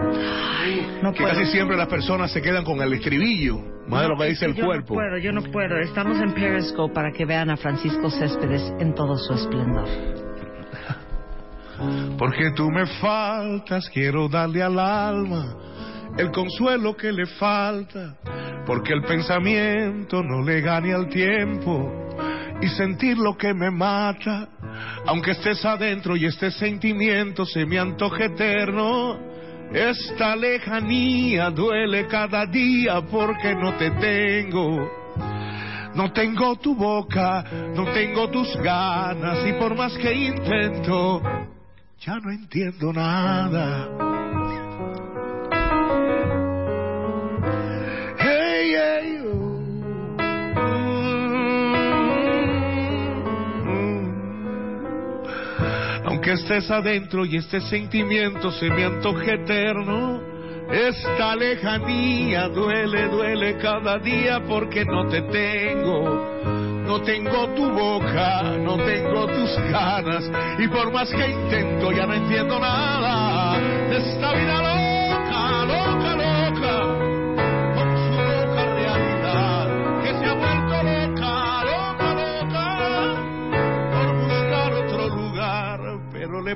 No 1.00 1.12
que 1.12 1.20
puedo. 1.20 1.32
casi 1.32 1.46
siempre 1.52 1.76
las 1.76 1.86
personas 1.86 2.32
se 2.32 2.42
quedan 2.42 2.64
con 2.64 2.82
el 2.82 2.92
estribillo, 2.92 3.60
más 3.86 4.02
de 4.02 4.08
lo 4.08 4.16
que 4.16 4.24
dice 4.24 4.46
el 4.46 4.54
yo 4.56 4.64
cuerpo. 4.64 4.94
No 4.94 5.00
puedo, 5.00 5.18
yo 5.18 5.30
no 5.30 5.42
puedo. 5.44 5.78
Estamos 5.78 6.18
en 6.18 6.34
Periscope 6.34 6.92
para 6.92 7.12
que 7.12 7.24
vean 7.24 7.50
a 7.50 7.56
Francisco 7.56 8.10
Céspedes 8.10 8.72
en 8.80 8.96
todo 8.96 9.16
su 9.16 9.32
esplendor. 9.32 9.88
Porque 12.18 12.50
tú 12.56 12.68
me 12.68 12.84
faltas, 13.00 13.88
quiero 13.90 14.28
darle 14.28 14.60
al 14.60 14.76
alma 14.76 15.56
el 16.18 16.32
consuelo 16.32 16.96
que 16.96 17.12
le 17.12 17.26
falta. 17.26 18.16
Porque 18.66 18.92
el 18.92 19.02
pensamiento 19.02 20.20
no 20.20 20.42
le 20.42 20.60
gane 20.62 20.92
al 20.92 21.08
tiempo 21.08 22.04
y 22.64 22.68
sentir 22.68 23.18
lo 23.18 23.36
que 23.36 23.52
me 23.52 23.70
mata. 23.70 24.48
Aunque 25.06 25.32
estés 25.32 25.62
adentro 25.64 26.16
y 26.16 26.24
este 26.24 26.50
sentimiento 26.50 27.44
se 27.44 27.66
me 27.66 27.78
antoje 27.78 28.24
eterno. 28.26 29.18
Esta 29.72 30.34
lejanía 30.34 31.50
duele 31.50 32.06
cada 32.06 32.46
día 32.46 33.02
porque 33.02 33.54
no 33.54 33.74
te 33.74 33.90
tengo. 33.90 34.90
No 35.94 36.12
tengo 36.12 36.56
tu 36.56 36.74
boca, 36.74 37.44
no 37.74 37.92
tengo 37.92 38.28
tus 38.30 38.56
ganas 38.56 39.46
y 39.46 39.52
por 39.52 39.76
más 39.76 39.96
que 39.96 40.12
intento, 40.12 41.22
ya 42.00 42.18
no 42.18 42.32
entiendo 42.32 42.92
nada. 42.92 44.13
Estés 56.34 56.70
adentro 56.70 57.24
y 57.24 57.36
este 57.36 57.60
sentimiento 57.60 58.50
se 58.52 58.68
me 58.68 58.84
antoje 58.84 59.34
eterno, 59.34 60.20
esta 60.70 61.36
lejanía 61.36 62.48
duele, 62.48 63.08
duele 63.08 63.56
cada 63.58 63.98
día 63.98 64.40
porque 64.46 64.84
no 64.84 65.08
te 65.08 65.22
tengo. 65.22 66.34
No 66.86 67.00
tengo 67.00 67.48
tu 67.54 67.70
boca, 67.70 68.42
no 68.58 68.76
tengo 68.76 69.26
tus 69.26 69.56
ganas 69.70 70.30
y 70.58 70.68
por 70.68 70.92
más 70.92 71.08
que 71.08 71.30
intento 71.30 71.90
ya 71.92 72.06
no 72.06 72.12
entiendo 72.12 72.58
nada 72.58 73.58
de 73.88 73.96
esta 73.96 74.34
vida 74.34 74.63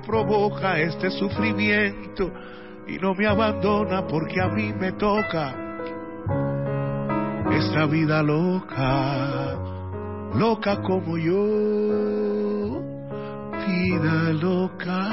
provoca 0.01 0.79
este 0.79 1.11
sufrimiento 1.11 2.31
y 2.87 2.99
no 2.99 3.15
me 3.15 3.27
abandona 3.27 4.07
porque 4.07 4.41
a 4.41 4.49
mí 4.49 4.73
me 4.73 4.93
toca 4.93 5.55
esta 7.53 7.87
vida 7.87 8.23
loca, 8.23 9.57
loca 10.35 10.81
como 10.83 11.19
yo, 11.19 12.81
vida 13.67 14.33
loca, 14.33 15.11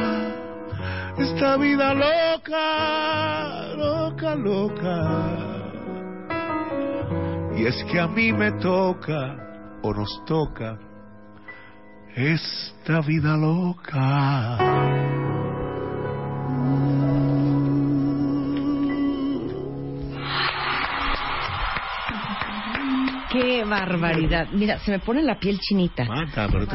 esta 1.18 1.58
vida 1.58 1.94
loca, 1.94 3.76
loca, 3.76 4.36
loca. 4.36 5.36
Y 7.58 7.66
es 7.66 7.84
que 7.86 8.00
a 8.00 8.08
mí 8.08 8.34
me 8.34 8.52
toca 8.54 9.38
o 9.82 9.94
nos 9.94 10.24
toca 10.26 10.78
esta 12.16 13.02
vida 13.02 13.36
loca. 13.36 14.58
¡Qué 23.32 23.66
barbaridad! 23.66 24.48
Mira, 24.54 24.80
se 24.80 24.92
me 24.92 25.00
pone 25.00 25.22
la 25.22 25.38
piel 25.38 25.60
chinita. 25.60 26.06
Mata, 26.06 26.48
pero. 26.50 26.66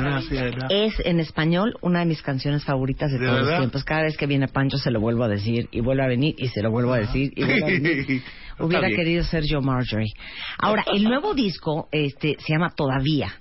Es 0.69 0.93
en 1.07 1.19
español 1.19 1.75
una 1.81 2.01
de 2.01 2.05
mis 2.05 2.21
canciones 2.21 2.65
favoritas 2.65 3.11
de, 3.11 3.19
¿De 3.19 3.27
todos 3.27 3.47
los 3.47 3.57
tiempos. 3.57 3.85
Cada 3.85 4.03
vez 4.03 4.19
que 4.19 4.27
viene 4.27 4.47
Pancho 4.47 4.77
se 4.77 4.91
lo 4.91 5.01
vuelvo 5.01 5.25
a 5.25 5.29
decir 5.29 5.71
y 5.73 5.81
vuelve 5.81 6.05
a 6.05 6.09
venir 6.09 6.35
y 6.37 6.49
se 6.49 6.61
lo 6.61 6.71
vuelvo 6.71 6.93
a 6.93 6.99
decir 6.99 7.33
y 7.35 7.45
vuelve 7.45 7.63
a 7.63 7.67
venir. 7.67 8.23
Hubiera 8.59 8.89
querido 8.89 9.25
ser 9.25 9.45
yo 9.45 9.63
Marjorie. 9.63 10.13
Ahora, 10.59 10.85
el 10.93 11.05
nuevo 11.05 11.33
disco 11.33 11.89
este, 11.93 12.37
se 12.41 12.53
llama 12.53 12.75
Todavía. 12.77 13.33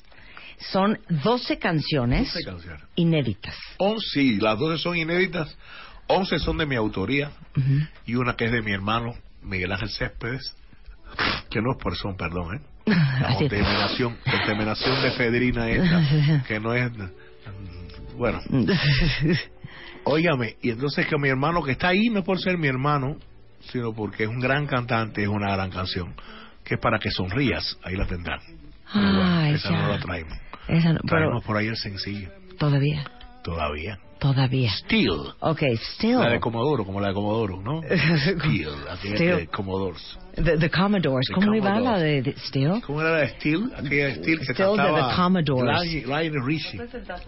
Son 0.59 0.99
12 1.09 1.57
canciones 1.57 2.33
12 2.33 2.43
canciones. 2.43 2.83
inéditas. 2.95 3.55
11, 3.77 4.05
sí, 4.11 4.37
las 4.37 4.59
12 4.59 4.81
son 4.81 4.97
inéditas. 4.97 5.57
11 6.07 6.39
son 6.39 6.57
de 6.57 6.65
mi 6.65 6.75
autoría 6.75 7.31
y 8.05 8.15
una 8.15 8.35
que 8.35 8.45
es 8.45 8.51
de 8.51 8.61
mi 8.61 8.71
hermano 8.71 9.13
Miguel 9.43 9.71
Ángel 9.71 9.89
Céspedes, 9.89 10.55
que 11.49 11.61
no 11.61 11.71
es 11.71 11.77
por 11.81 11.95
son, 11.95 12.17
perdón, 12.17 12.55
¿eh? 12.55 12.61
La 12.89 13.35
contaminación, 13.37 14.17
contaminación 14.23 15.01
de 15.03 15.11
Fedrina 15.11 15.69
esta, 15.69 16.43
que 16.47 16.59
no 16.59 16.73
es... 16.73 16.91
Bueno, 18.17 18.41
óigame, 20.03 20.57
y 20.61 20.71
entonces 20.71 21.05
que 21.07 21.17
mi 21.17 21.29
hermano 21.29 21.63
que 21.63 21.71
está 21.71 21.89
ahí 21.89 22.09
no 22.09 22.19
es 22.19 22.25
por 22.25 22.39
ser 22.39 22.57
mi 22.57 22.67
hermano, 22.67 23.17
sino 23.71 23.93
porque 23.93 24.23
es 24.23 24.29
un 24.29 24.39
gran 24.39 24.65
cantante, 24.65 25.21
es 25.23 25.29
una 25.29 25.53
gran 25.53 25.69
canción, 25.69 26.15
que 26.63 26.75
es 26.75 26.79
para 26.79 26.99
que 26.99 27.11
sonrías, 27.11 27.77
ahí 27.83 27.95
la 27.95 28.05
tendrán. 28.07 28.39
Pero 28.91 29.05
bueno, 29.05 29.37
Ay, 29.41 29.53
esa 29.53 29.69
no 29.71 29.87
la 29.89 29.99
traemos. 29.99 30.37
Esa 30.69 30.93
no- 30.93 30.99
pero 31.03 31.17
Traemos 31.17 31.43
por 31.43 31.57
ahí 31.57 31.67
el 31.67 31.77
sencillo, 31.77 32.29
todavía, 32.57 33.05
todavía. 33.43 33.99
todavía. 34.19 34.69
Still. 34.85 35.09
Ok, 35.39 35.63
still. 35.95 36.17
La 36.19 36.29
de 36.29 36.39
Comodoro, 36.39 36.85
como 36.85 36.99
la 37.01 37.07
de 37.09 37.13
Comodoro, 37.13 37.61
¿no? 37.61 37.81
Steel, 38.37 38.69
aquella 38.89 39.15
Steel. 39.15 39.35
de 39.37 39.47
Commodores. 39.47 40.17
The, 40.35 40.57
the 40.57 40.69
Commodores. 40.69 41.27
The 41.27 41.33
¿Cómo 41.33 41.55
iba 41.55 41.79
la 41.79 41.97
de, 41.97 42.21
de 42.21 42.31
Still? 42.47 42.81
¿Cómo 42.85 43.01
era 43.01 43.11
la 43.11 43.17
de 43.19 43.29
Steel? 43.29 43.71
Aquella 43.75 44.05
de 44.07 44.15
Steel 44.15 44.37
que 44.39 44.43
Steel 44.45 44.55
de 44.55 44.55
The 44.55 44.63
Commodores. 44.63 46.05
Lionel- 46.05 46.45
Richie. 46.45 46.79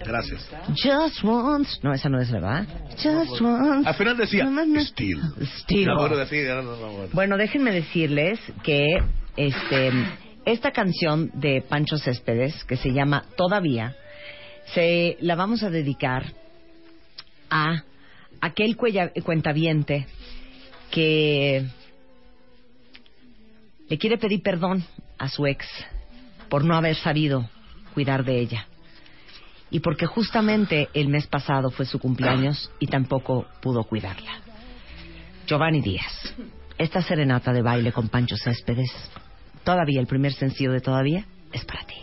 Gracias. 0.06 0.50
Just 0.70 1.24
once. 1.24 1.80
No, 1.82 1.94
esa 1.94 2.10
no 2.10 2.22
es 2.22 2.32
verdad. 2.32 2.66
Just 3.02 3.42
once. 3.42 3.88
Al 3.90 3.96
final 3.96 4.18
decía 4.18 4.44
No, 4.46 4.52
no, 4.52 4.66
no. 4.66 4.82
Steel. 4.82 5.20
Steel. 5.62 5.88
No, 5.88 6.08
no, 6.08 6.10
no. 6.10 7.08
Bueno, 7.14 7.38
déjenme 7.38 7.72
decirles 7.72 8.40
que 8.64 8.86
este 9.38 9.92
esta 10.46 10.72
canción 10.72 11.32
de 11.34 11.62
Pancho 11.62 11.98
Céspedes, 11.98 12.64
que 12.66 12.78
se 12.78 12.92
llama 12.92 13.26
Todavía, 13.36 13.96
se 14.74 15.18
la 15.22 15.36
vamos 15.36 15.64
a 15.64 15.70
dedicar 15.70 16.26
a 17.50 17.84
aquel 18.42 18.76
cuella- 18.78 19.12
cuentaviente 19.24 20.08
que 20.90 21.66
le 23.90 23.98
quiere 23.98 24.18
pedir 24.18 24.42
perdón 24.42 24.84
a 25.18 25.28
su 25.30 25.46
ex 25.46 25.66
por 26.50 26.64
no 26.64 26.76
haber 26.76 26.96
sabido 26.96 27.50
cuidar 27.94 28.24
de 28.24 28.40
ella. 28.40 28.68
Y 29.70 29.80
porque 29.80 30.06
justamente 30.06 30.90
el 30.94 31.08
mes 31.08 31.28
pasado 31.28 31.72
fue 31.72 31.86
su 31.86 31.98
cumpleaños 32.00 32.70
y 32.80 32.88
tampoco 32.88 33.46
pudo 33.62 33.84
cuidarla. 33.84 34.32
Giovanni 35.48 35.82
Díaz. 35.82 36.34
Esta 36.78 37.02
serenata 37.02 37.54
de 37.54 37.62
baile 37.62 37.92
con 37.92 38.10
Pancho 38.10 38.36
Céspedes, 38.36 38.92
todavía 39.64 40.00
el 40.00 40.08
primer 40.08 40.34
sencillo 40.34 40.72
de 40.72 40.82
todavía, 40.82 41.26
es 41.52 41.66
para 41.66 41.84
ti. 41.86 41.96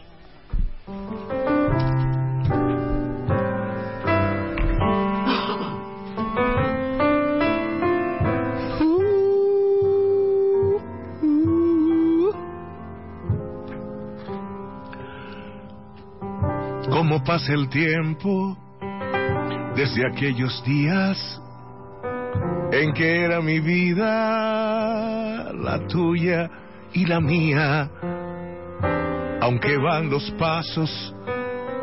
Cómo 16.91 17.23
pasa 17.23 17.53
el 17.53 17.69
tiempo 17.69 18.57
desde 19.77 20.07
aquellos 20.07 20.63
días 20.65 21.41
en 22.73 22.93
que 22.93 23.25
era 23.25 23.41
mi 23.41 23.61
vida 23.61 25.53
la 25.53 25.87
tuya 25.87 26.51
y 26.93 27.07
la 27.07 27.21
mía. 27.21 27.91
Aunque 29.41 29.77
van 29.79 30.11
los 30.11 30.31
pasos 30.33 31.15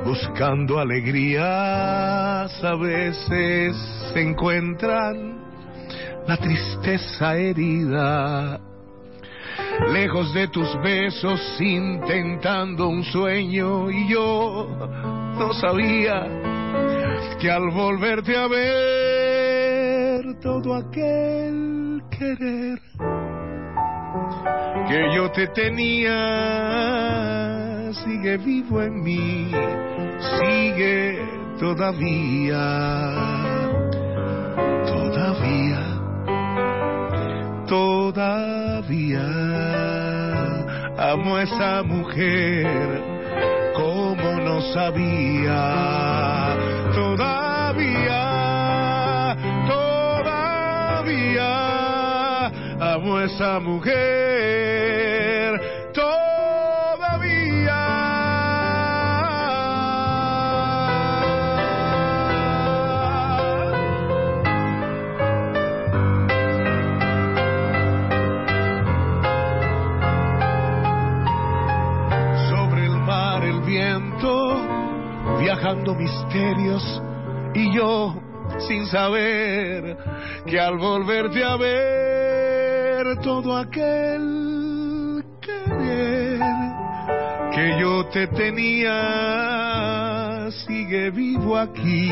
buscando 0.05 0.79
alegrías, 0.79 2.63
a 2.63 2.75
veces 2.75 3.75
se 4.13 4.21
encuentran 4.21 5.39
la 6.27 6.37
tristeza 6.37 7.35
herida. 7.35 8.59
Lejos 9.91 10.33
de 10.33 10.47
tus 10.47 10.79
besos, 10.81 11.39
intentando 11.59 12.87
un 12.87 13.03
sueño, 13.03 13.89
y 13.91 14.07
yo 14.09 14.67
no 15.37 15.53
sabía 15.53 16.27
que 17.39 17.51
al 17.51 17.69
volverte 17.71 18.37
a 18.37 18.47
ver 18.47 20.39
todo 20.41 20.75
aquel 20.75 22.01
querer 22.09 22.79
que 24.87 25.15
yo 25.15 25.31
te 25.31 25.47
tenía 25.47 26.15
sigue 28.03 28.37
vivo 28.37 28.81
en 28.81 29.01
mí, 29.03 29.51
sigue 30.39 31.19
todavía, 31.59 32.61
todavía, 34.85 35.81
todavía. 37.67 39.25
Amo 40.97 41.35
a 41.35 41.43
esa 41.43 41.83
mujer 41.83 43.03
como 43.73 44.39
no 44.41 44.61
sabía, 44.73 45.55
esa 53.25 53.59
mujer, 53.59 53.91
todavía. 55.93 56.21
Sobre 72.49 72.87
viento, 73.65 74.57
viajando 75.39 75.95
misterios 75.95 77.01
y 77.55 77.73
yo 77.73 78.15
sin 78.67 78.85
saber 78.87 79.97
que 80.45 80.59
al 80.59 80.77
volverte 80.77 81.43
a 81.43 81.57
ver 81.57 82.04
todo 83.21 83.57
aquel 83.57 85.23
querer 85.41 86.39
que 87.53 87.79
yo 87.79 88.05
te 88.07 88.27
tenía 88.27 88.91
sigue 90.65 91.09
vivo 91.11 91.57
aquí, 91.57 92.09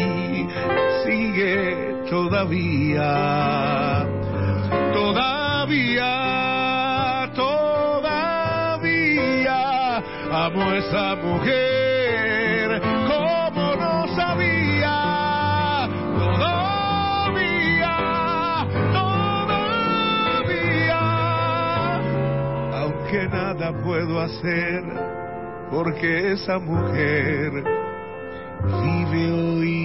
sigue 1.06 2.04
todavía, 2.10 4.08
todavía, 4.94 6.10
todavía 7.36 8.44
amo 10.32 10.62
a 10.62 10.78
esa 10.78 11.16
mujer 11.16 11.83
nada 23.64 23.82
puedo 23.84 24.20
hacer 24.20 24.84
porque 25.72 26.34
esa 26.34 26.60
mujer 26.60 27.52
vive 28.82 29.32
hoy 29.32 29.84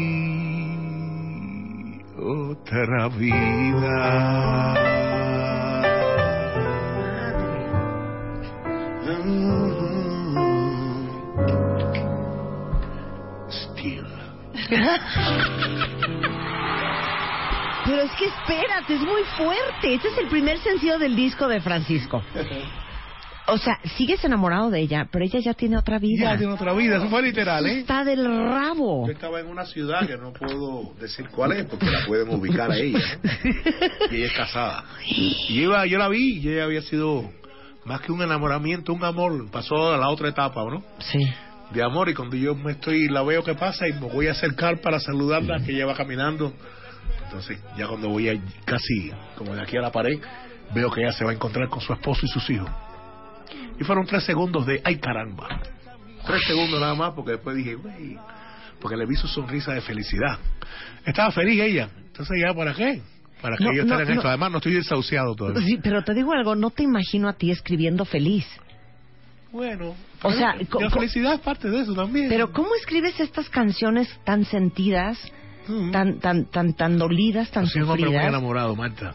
otra 2.16 3.08
vida. 3.08 4.74
Still. 13.48 14.06
Pero 17.86 18.02
es 18.02 18.10
que 18.12 18.26
espérate, 18.26 18.94
es 18.94 19.00
muy 19.00 19.22
fuerte. 19.36 19.94
Este 19.94 20.08
es 20.08 20.18
el 20.18 20.28
primer 20.28 20.58
sencillo 20.58 20.98
del 20.98 21.16
disco 21.16 21.48
de 21.48 21.60
Francisco. 21.60 22.22
O 23.50 23.58
sea, 23.58 23.78
sigues 23.96 24.22
enamorado 24.24 24.70
de 24.70 24.80
ella, 24.80 25.08
pero 25.10 25.24
ella 25.24 25.40
ya 25.40 25.54
tiene 25.54 25.76
otra 25.78 25.98
vida. 25.98 26.32
Ya 26.32 26.38
tiene 26.38 26.52
otra 26.52 26.72
vida, 26.74 26.96
eso 26.98 27.08
fue 27.08 27.22
literal, 27.22 27.64
¿eh? 27.66 27.80
Está 27.80 28.04
del 28.04 28.24
rabo. 28.24 29.06
Yo 29.06 29.12
estaba 29.12 29.40
en 29.40 29.46
una 29.46 29.64
ciudad 29.64 30.06
que 30.06 30.16
no 30.16 30.32
puedo 30.32 30.92
decir 31.00 31.28
cuál 31.30 31.52
es 31.52 31.64
porque 31.66 31.86
la 31.86 32.06
pueden 32.06 32.28
ubicar 32.28 32.70
a 32.70 32.76
ella. 32.78 33.00
Y 34.10 34.16
ella 34.16 34.26
es 34.26 34.32
casada. 34.32 34.84
Y 35.06 35.54
yo, 35.56 35.62
iba- 35.62 35.86
yo 35.86 35.98
la 35.98 36.08
vi 36.08 36.38
y 36.40 36.48
ella 36.48 36.64
había 36.64 36.82
sido 36.82 37.30
más 37.84 38.00
que 38.02 38.12
un 38.12 38.20
enamoramiento, 38.22 38.92
un 38.92 39.02
amor. 39.04 39.50
Pasó 39.50 39.94
a 39.94 39.96
la 39.96 40.08
otra 40.10 40.28
etapa, 40.28 40.62
¿no? 40.70 40.82
Sí. 40.98 41.18
De 41.72 41.82
amor. 41.82 42.08
Y 42.10 42.14
cuando 42.14 42.36
yo 42.36 42.54
me 42.54 42.72
estoy, 42.72 43.08
la 43.08 43.22
veo 43.22 43.42
que 43.42 43.54
pasa 43.54 43.88
y 43.88 43.92
me 43.94 44.08
voy 44.12 44.26
a 44.28 44.32
acercar 44.32 44.80
para 44.80 45.00
saludarla, 45.00 45.60
que 45.64 45.72
ella 45.72 45.86
va 45.86 45.94
caminando. 45.94 46.52
Entonces, 47.24 47.58
ya 47.78 47.86
cuando 47.86 48.08
voy 48.10 48.28
a 48.28 48.34
casi 48.66 49.10
como 49.36 49.54
de 49.54 49.62
aquí 49.62 49.76
a 49.76 49.80
la 49.80 49.92
pared, 49.92 50.18
veo 50.74 50.90
que 50.90 51.00
ella 51.02 51.12
se 51.12 51.24
va 51.24 51.30
a 51.30 51.34
encontrar 51.34 51.68
con 51.68 51.80
su 51.80 51.92
esposo 51.94 52.20
y 52.24 52.28
sus 52.28 52.48
hijos. 52.50 52.68
Y 53.80 53.84
fueron 53.84 54.06
tres 54.06 54.24
segundos 54.24 54.66
de, 54.66 54.80
ay 54.84 54.96
caramba. 54.98 55.48
Tres 56.26 56.42
segundos 56.46 56.80
nada 56.80 56.94
más, 56.94 57.12
porque 57.14 57.32
después 57.32 57.56
dije, 57.56 57.74
güey, 57.76 58.16
porque 58.80 58.96
le 58.96 59.06
vi 59.06 59.14
su 59.16 59.26
sonrisa 59.28 59.72
de 59.72 59.80
felicidad. 59.80 60.38
Estaba 61.06 61.30
feliz 61.30 61.60
ella. 61.60 61.88
Entonces, 62.06 62.36
¿ya 62.44 62.52
para 62.54 62.74
qué? 62.74 63.00
¿Para 63.40 63.56
qué 63.56 63.64
No, 63.64 63.72
yo 63.72 63.82
estar 63.82 63.98
no, 63.98 64.04
en 64.04 64.10
esto? 64.10 64.22
no. 64.24 64.28
Además, 64.28 64.50
no 64.50 64.56
estoy 64.58 64.74
desahuciado 64.74 65.34
todavía. 65.34 65.62
Sí, 65.66 65.78
pero 65.82 66.02
te 66.02 66.12
digo 66.14 66.32
algo, 66.32 66.54
no 66.56 66.70
te 66.70 66.82
imagino 66.82 67.28
a 67.28 67.34
ti 67.34 67.50
escribiendo 67.50 68.04
feliz. 68.04 68.44
Bueno, 69.52 69.94
O 70.22 70.32
sea, 70.32 70.54
la 70.80 70.90
felicidad 70.90 71.34
es 71.34 71.40
parte 71.40 71.70
de 71.70 71.80
eso 71.80 71.94
también. 71.94 72.28
Pero 72.28 72.52
¿cómo 72.52 72.68
escribes 72.74 73.18
estas 73.20 73.48
canciones 73.48 74.08
tan 74.24 74.44
sentidas, 74.44 75.18
Mm. 75.68 75.90
tan 75.90 76.18
tan 76.18 76.44
tan 76.46 76.72
tan 76.74 76.96
dolidas, 76.98 77.50
tan 77.50 77.66
soy 77.66 77.82
un 77.82 77.88
hombre 77.90 78.04
muy 78.06 78.14
sufridas? 78.14 78.28
enamorado, 78.30 78.74
Marta. 78.74 79.14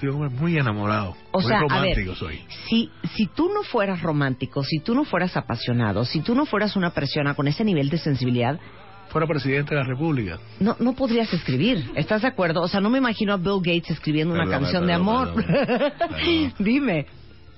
Soy 0.00 0.08
un 0.08 0.16
hombre 0.22 0.30
muy 0.30 0.58
enamorado. 0.58 1.16
O 1.30 1.38
muy 1.40 1.48
sea, 1.48 1.58
a 1.58 1.60
romántico 1.60 2.08
ver, 2.10 2.16
soy. 2.16 2.40
si, 2.68 2.90
si 3.14 3.26
tú 3.26 3.48
no 3.54 3.62
fueras 3.62 4.02
romántico, 4.02 4.62
si 4.64 4.80
tú 4.80 4.94
no 4.94 5.04
fueras 5.04 5.36
apasionado, 5.36 6.04
si 6.04 6.20
tú 6.20 6.34
no 6.34 6.46
fueras 6.46 6.74
una 6.76 6.90
persona 6.90 7.34
con 7.34 7.46
ese 7.48 7.64
nivel 7.64 7.88
de 7.90 7.98
sensibilidad, 7.98 8.58
Fuera 9.10 9.28
presidente 9.28 9.72
de 9.74 9.80
la 9.80 9.86
República. 9.86 10.38
no, 10.58 10.76
no 10.80 10.94
podrías 10.94 11.32
escribir. 11.32 11.92
¿Estás 11.94 12.22
de 12.22 12.28
acuerdo? 12.28 12.62
O 12.62 12.66
sea, 12.68 12.80
no 12.80 12.90
me 12.90 12.98
imagino 12.98 13.32
a 13.32 13.36
Bill 13.36 13.58
Gates 13.62 13.90
escribiendo 13.92 14.34
una 14.34 14.44
Perdón, 14.44 14.62
canción 14.62 14.86
de 14.88 14.92
amor. 14.92 15.34
perdón. 15.34 15.92
Dime. 16.58 17.06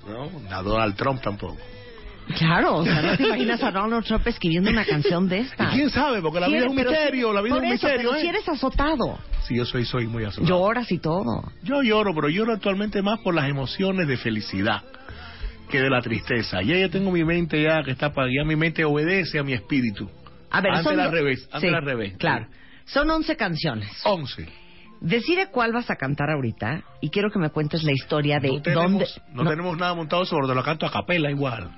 ¿no? 0.07 0.29
A 0.55 0.61
Donald 0.61 0.95
Trump 0.95 1.19
tampoco. 1.21 1.57
Claro, 2.37 2.77
o 2.77 2.83
sea, 2.85 3.01
no 3.01 3.15
te 3.17 3.23
imaginas 3.23 3.63
a 3.63 3.71
Donald 3.71 4.05
Trump 4.05 4.27
escribiendo 4.27 4.69
una 4.69 4.83
canción 4.85 5.29
de 5.29 5.37
¿Y 5.37 5.41
esta. 5.41 5.69
quién 5.69 5.89
sabe? 5.89 6.21
Porque 6.21 6.39
la 6.39 6.47
vida 6.47 6.59
es 6.59 6.65
un 6.67 6.75
Pero 6.75 6.89
si- 6.89 6.95
misterio, 6.97 7.33
la 7.33 7.41
vida 7.41 7.55
es 7.55 7.59
un 7.59 7.65
eso, 7.65 7.73
misterio, 7.73 7.97
pero 8.09 8.15
¿eh? 8.15 8.21
si 8.21 8.27
eres 8.27 8.49
azotado, 8.49 9.19
Sí, 9.47 9.55
yo 9.55 9.65
soy, 9.65 9.85
soy 9.85 10.07
muy 10.07 10.25
azotado. 10.25 10.47
lloras 10.47 10.91
y 10.91 10.97
todo. 10.99 11.51
Yo 11.63 11.81
lloro, 11.81 12.13
pero 12.13 12.27
lloro 12.29 12.53
actualmente 12.53 13.01
más 13.01 13.19
por 13.19 13.33
las 13.33 13.49
emociones 13.49 14.07
de 14.07 14.17
felicidad 14.17 14.83
que 15.69 15.79
de 15.81 15.89
la 15.89 16.01
tristeza. 16.01 16.61
Ya 16.61 16.77
yo 16.77 16.89
tengo 16.89 17.11
mi 17.11 17.23
mente 17.23 17.61
ya 17.61 17.81
que 17.83 17.91
está 17.91 18.11
para 18.13 18.27
ya 18.27 18.43
mi 18.45 18.55
mente 18.57 18.83
obedece 18.83 19.39
a 19.39 19.43
mi 19.43 19.53
espíritu. 19.53 20.09
A 20.51 20.59
ver, 20.61 20.71
antes 20.71 20.83
son 20.85 20.99
al 20.99 21.11
revés, 21.11 21.47
antes 21.51 21.69
Sí, 21.69 21.75
al 21.75 21.83
revés. 21.83 22.17
Claro. 22.17 22.47
Son 22.85 23.09
11 23.09 23.35
canciones. 23.35 23.89
Once. 24.05 24.47
Decide 24.99 25.47
cuál 25.51 25.73
vas 25.73 25.89
a 25.91 25.95
cantar 25.95 26.29
ahorita 26.31 26.83
y 27.01 27.09
quiero 27.09 27.29
que 27.31 27.37
me 27.39 27.49
cuentes 27.51 27.83
la 27.83 27.91
historia 27.91 28.39
de 28.39 28.49
no 28.49 28.61
tenemos, 28.61 28.91
dónde. 28.91 29.07
no, 29.33 29.49
tenemos 29.49 29.77
nada 29.77 29.93
montado 29.93 30.25
sobre 30.25 30.47
lo 30.53 30.63
canto 30.63 30.85
a 30.85 30.91
capela 30.91 31.29
igual. 31.29 31.69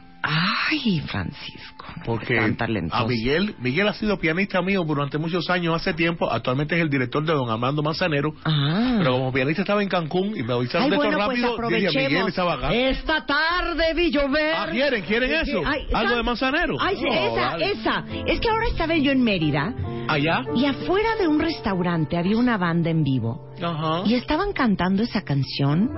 Ay, 0.69 1.01
Francisco. 1.07 1.85
Porque 2.05 2.35
tan 2.35 2.55
talentoso. 2.55 3.03
a 3.03 3.07
Miguel, 3.07 3.55
Miguel 3.59 3.87
ha 3.87 3.93
sido 3.93 4.19
pianista 4.19 4.61
mío 4.61 4.83
durante 4.83 5.17
muchos 5.17 5.49
años, 5.49 5.75
hace 5.75 5.93
tiempo, 5.93 6.31
actualmente 6.31 6.75
es 6.75 6.81
el 6.81 6.89
director 6.89 7.25
de 7.25 7.33
Don 7.33 7.49
Armando 7.49 7.81
Manzanero, 7.81 8.33
Ah. 8.45 8.95
pero 8.99 9.13
como 9.13 9.33
pianista 9.33 9.63
estaba 9.63 9.81
en 9.81 9.89
Cancún 9.89 10.37
y 10.37 10.43
me 10.43 10.53
avisaron 10.53 10.85
Ay, 10.85 10.89
de 10.91 10.95
bueno, 10.97 11.11
esto 11.17 11.25
pues 11.25 11.41
rápido, 11.41 11.69
dije, 11.79 12.07
Miguel 12.09 12.27
estaba 12.27 12.53
acá. 12.53 12.73
Esta 12.73 13.25
tarde 13.25 13.93
vi 13.95 14.11
llover. 14.11 14.53
Ah, 14.55 14.67
¿quieren? 14.69 15.01
¿Quieren 15.03 15.31
eso? 15.33 15.61
Ay, 15.65 15.87
¿Algo 15.93 16.15
de 16.15 16.23
Manzanero? 16.23 16.75
Ay, 16.79 16.95
No, 17.01 17.13
esa, 17.13 17.41
dale. 17.41 17.71
esa. 17.71 18.03
Es 18.27 18.39
que 18.39 18.49
ahora 18.49 18.67
estaba 18.71 18.95
yo 18.95 19.11
en 19.11 19.23
Mérida 19.23 19.73
¿Allá? 20.09 20.43
y 20.55 20.65
afuera 20.65 21.15
de 21.19 21.27
un 21.27 21.39
restaurante 21.39 22.17
había 22.17 22.37
una 22.37 22.57
banda 22.57 22.89
en 22.89 23.03
vivo 23.03 23.49
Ajá. 23.61 24.01
y 24.05 24.15
estaban 24.15 24.53
cantando 24.53 25.03
esa 25.03 25.21
canción 25.23 25.91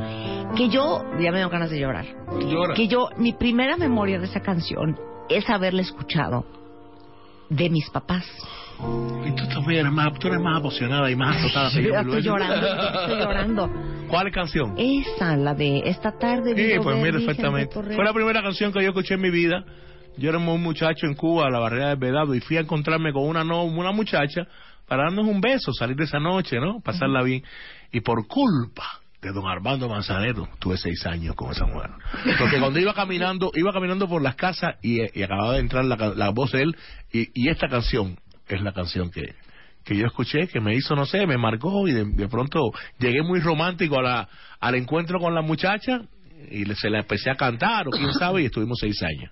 que 0.55 0.69
yo, 0.69 1.01
ya 1.19 1.31
me 1.31 1.37
dio 1.37 1.49
ganas 1.49 1.69
de 1.69 1.79
llorar. 1.79 2.05
Llora. 2.39 2.73
Que 2.73 2.87
yo, 2.87 3.09
mi 3.17 3.33
primera 3.33 3.77
memoria 3.77 4.19
de 4.19 4.25
esa 4.25 4.41
canción 4.41 4.97
es 5.29 5.49
haberla 5.49 5.81
escuchado 5.81 6.45
de 7.49 7.69
mis 7.69 7.89
papás. 7.89 8.25
Y 9.25 9.31
tú 9.35 9.47
también 9.47 9.81
eres 9.81 9.91
más, 9.93 10.17
tú 10.19 10.27
eres 10.27 10.41
más 10.41 10.59
apasionada 10.59 11.09
y 11.11 11.15
más 11.15 11.37
azotada. 11.37 11.69
Sí, 11.69 11.83
yo, 11.83 11.93
estoy 11.95 12.05
Luis. 12.13 12.25
llorando, 12.25 12.67
estoy 12.67 13.15
llorando. 13.19 13.69
¿Cuál 14.09 14.31
canción? 14.31 14.73
Esa, 14.77 15.37
la 15.37 15.53
de 15.53 15.83
esta 15.85 16.11
tarde. 16.17 16.55
Sí, 16.55 16.79
pues 16.81 16.97
mira, 16.97 17.11
perfectamente. 17.13 17.73
Fue 17.73 18.03
la 18.03 18.11
primera 18.13 18.41
canción 18.41 18.73
que 18.73 18.81
yo 18.81 18.89
escuché 18.89 19.13
en 19.13 19.21
mi 19.21 19.29
vida. 19.29 19.63
Yo 20.17 20.29
era 20.29 20.37
un 20.37 20.61
muchacho 20.61 21.05
en 21.07 21.15
Cuba, 21.15 21.47
a 21.47 21.49
la 21.49 21.59
barrera 21.59 21.89
del 21.89 21.97
Vedado, 21.97 22.35
y 22.35 22.41
fui 22.41 22.57
a 22.57 22.61
encontrarme 22.61 23.11
con 23.13 23.23
una 23.23 23.43
no, 23.43 23.63
una 23.63 23.91
muchacha 23.91 24.45
para 24.87 25.03
darnos 25.05 25.25
un 25.25 25.39
beso, 25.41 25.71
salir 25.73 25.95
de 25.95 26.03
esa 26.03 26.19
noche, 26.19 26.59
¿no? 26.59 26.81
Pasarla 26.81 27.23
bien. 27.23 27.43
Y 27.91 28.01
por 28.01 28.27
culpa 28.27 28.99
de 29.21 29.31
don 29.31 29.47
Armando 29.47 29.87
Manzanero, 29.87 30.49
tuve 30.59 30.77
seis 30.77 31.05
años 31.05 31.35
con 31.35 31.51
esa 31.51 31.65
mujer. 31.65 31.91
Porque 32.39 32.59
cuando 32.59 32.79
iba 32.79 32.93
caminando, 32.93 33.51
iba 33.55 33.71
caminando 33.71 34.07
por 34.09 34.21
las 34.21 34.35
casas 34.35 34.75
y, 34.81 34.99
y 35.17 35.23
acababa 35.23 35.53
de 35.53 35.59
entrar 35.59 35.85
la, 35.85 35.95
la 36.15 36.29
voz 36.29 36.51
de 36.51 36.63
él, 36.63 36.75
y, 37.11 37.29
y 37.33 37.49
esta 37.49 37.67
canción 37.69 38.17
es 38.47 38.61
la 38.61 38.73
canción 38.73 39.11
que, 39.11 39.35
que 39.85 39.95
yo 39.95 40.05
escuché, 40.07 40.47
que 40.47 40.59
me 40.59 40.75
hizo, 40.75 40.93
no 40.95 41.05
sé, 41.05 41.25
me 41.25 41.37
marcó 41.37 41.87
y 41.87 41.93
de, 41.93 42.03
de 42.05 42.27
pronto 42.27 42.59
llegué 42.99 43.21
muy 43.23 43.39
romántico 43.39 43.97
a 43.99 44.01
la, 44.01 44.29
al 44.59 44.75
encuentro 44.75 45.19
con 45.19 45.33
la 45.33 45.41
muchacha 45.41 46.01
y 46.49 46.65
le- 46.65 46.75
se 46.75 46.89
la 46.89 46.99
empecé 46.99 47.29
a 47.29 47.35
cantar 47.35 47.87
o 47.87 47.91
quién 47.91 48.11
sabe 48.13 48.41
y 48.41 48.45
estuvimos 48.45 48.77
seis 48.81 49.01
años. 49.03 49.31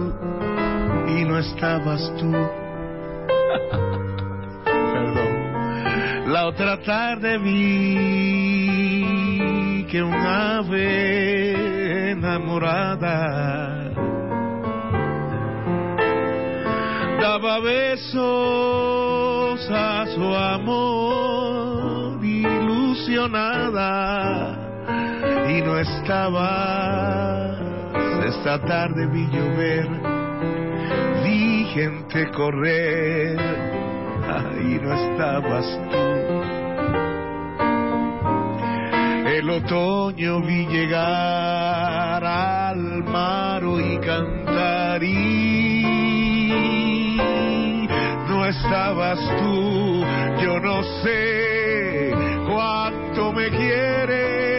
no 1.25 1.37
estabas 1.37 2.11
tú. 2.17 2.31
La 6.27 6.47
otra 6.47 6.81
tarde 6.81 7.37
vi 7.37 8.71
que 9.89 10.01
un 10.01 10.13
ave 10.13 12.11
enamorada 12.11 13.91
daba 17.19 17.59
besos 17.59 18.21
a 19.69 20.05
su 20.15 20.35
amor 20.35 20.91
ilusionada 23.01 23.89
y 25.49 25.61
no 25.61 25.77
estaba 25.77 27.51
esta 28.25 28.59
tarde 28.59 29.07
vi 29.07 29.27
llover 29.27 30.00
gente 31.73 32.29
correr. 32.31 33.37
Y 34.61 34.79
no 34.79 34.93
estabas 34.93 35.65
tú. 35.89 35.97
El 39.27 39.49
otoño 39.49 40.41
vi 40.41 40.67
llegar 40.67 42.23
al 42.23 43.03
mar 43.03 43.63
y 43.63 43.97
cantar 43.99 45.03
y 45.03 45.83
no 48.29 48.45
estabas 48.45 49.19
tú. 49.39 50.05
Yo 50.43 50.59
no 50.59 50.83
sé 51.03 52.13
cuánto 52.47 53.33
me 53.33 53.49
quieres 53.49 54.50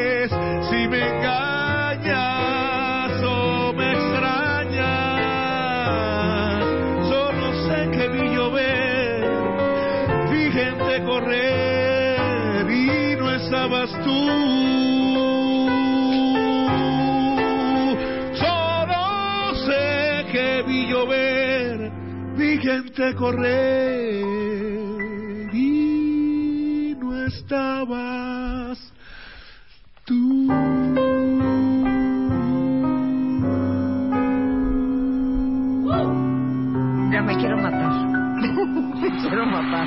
gente 22.62 23.14
correr 23.16 24.22
y 25.52 26.94
no 26.96 27.26
estabas 27.26 28.78
tú. 30.04 30.46
Ya 37.10 37.22
me 37.22 37.36
quiero 37.36 37.56
matar. 37.56 37.92
me 39.00 39.10
quiero 39.20 39.46
matar. 39.46 39.86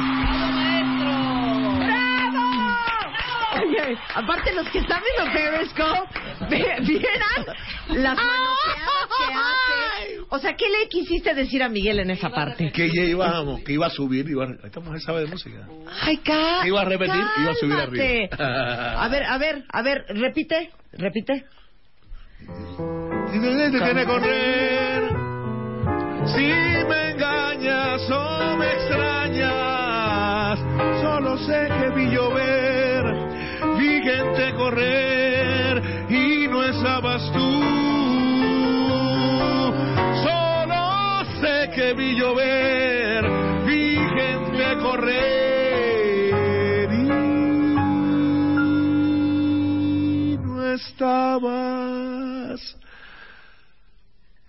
¡Bravo! 1.80 2.44
Oye, 3.64 3.98
aparte 4.16 4.54
los 4.54 4.70
que 4.70 4.80
están 4.80 5.02
en 5.02 5.26
los 5.26 5.34
Periscope, 5.34 6.10
vieran 6.50 7.46
las 7.88 8.18
manoteadas 8.18 8.58
que 8.66 8.72
hace. 8.72 9.05
O 10.36 10.40
sea, 10.40 10.54
¿qué 10.58 10.66
le 10.68 10.90
quisiste 10.90 11.34
decir 11.34 11.64
a 11.64 11.70
Miguel 11.70 11.98
en 12.00 12.10
esa 12.12 12.30
parte? 12.30 12.70
Que 12.74 12.90
ya 12.94 13.04
íbamos, 13.04 13.62
que 13.62 13.72
iba 13.72 13.88
a 13.88 13.90
subir, 13.90 14.30
iba 14.30 14.44
a... 14.44 14.50
esta 14.66 14.82
mujer 14.82 15.00
sabe 15.00 15.22
de 15.22 15.28
música. 15.28 15.66
Ay, 16.02 16.18
Que 16.18 16.68
iba 16.68 16.82
a 16.82 16.86
repetir, 16.86 17.24
iba 17.42 17.52
a 17.52 17.56
subir 17.56 17.78
cálmate. 17.78 18.30
arriba. 18.34 19.02
A 19.06 19.08
ver, 19.08 19.24
a 19.24 19.38
ver, 19.38 19.64
a 19.72 19.82
ver, 19.82 20.06
repite, 20.10 20.72
repite. 20.92 21.46
Si 23.32 23.40
te 23.40 23.70
tiene 23.72 24.02
que 24.02 24.06
correr, 24.06 25.04
si 26.26 26.42
me 26.90 27.12
engañas 27.12 28.12
o 28.12 28.58
me 28.58 28.74
extrañas, 28.74 30.60
solo 31.02 31.38
sé 31.48 31.70
que 31.80 31.90
vi 31.96 32.10
llover, 32.14 33.06
vi 33.78 34.02
gente 34.04 34.54
correr 34.58 35.82
y 36.10 36.48
no 36.50 36.62
estabas 36.66 37.32
tú. 37.32 37.75
Estabas 51.06 52.78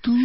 tú. 0.01 0.13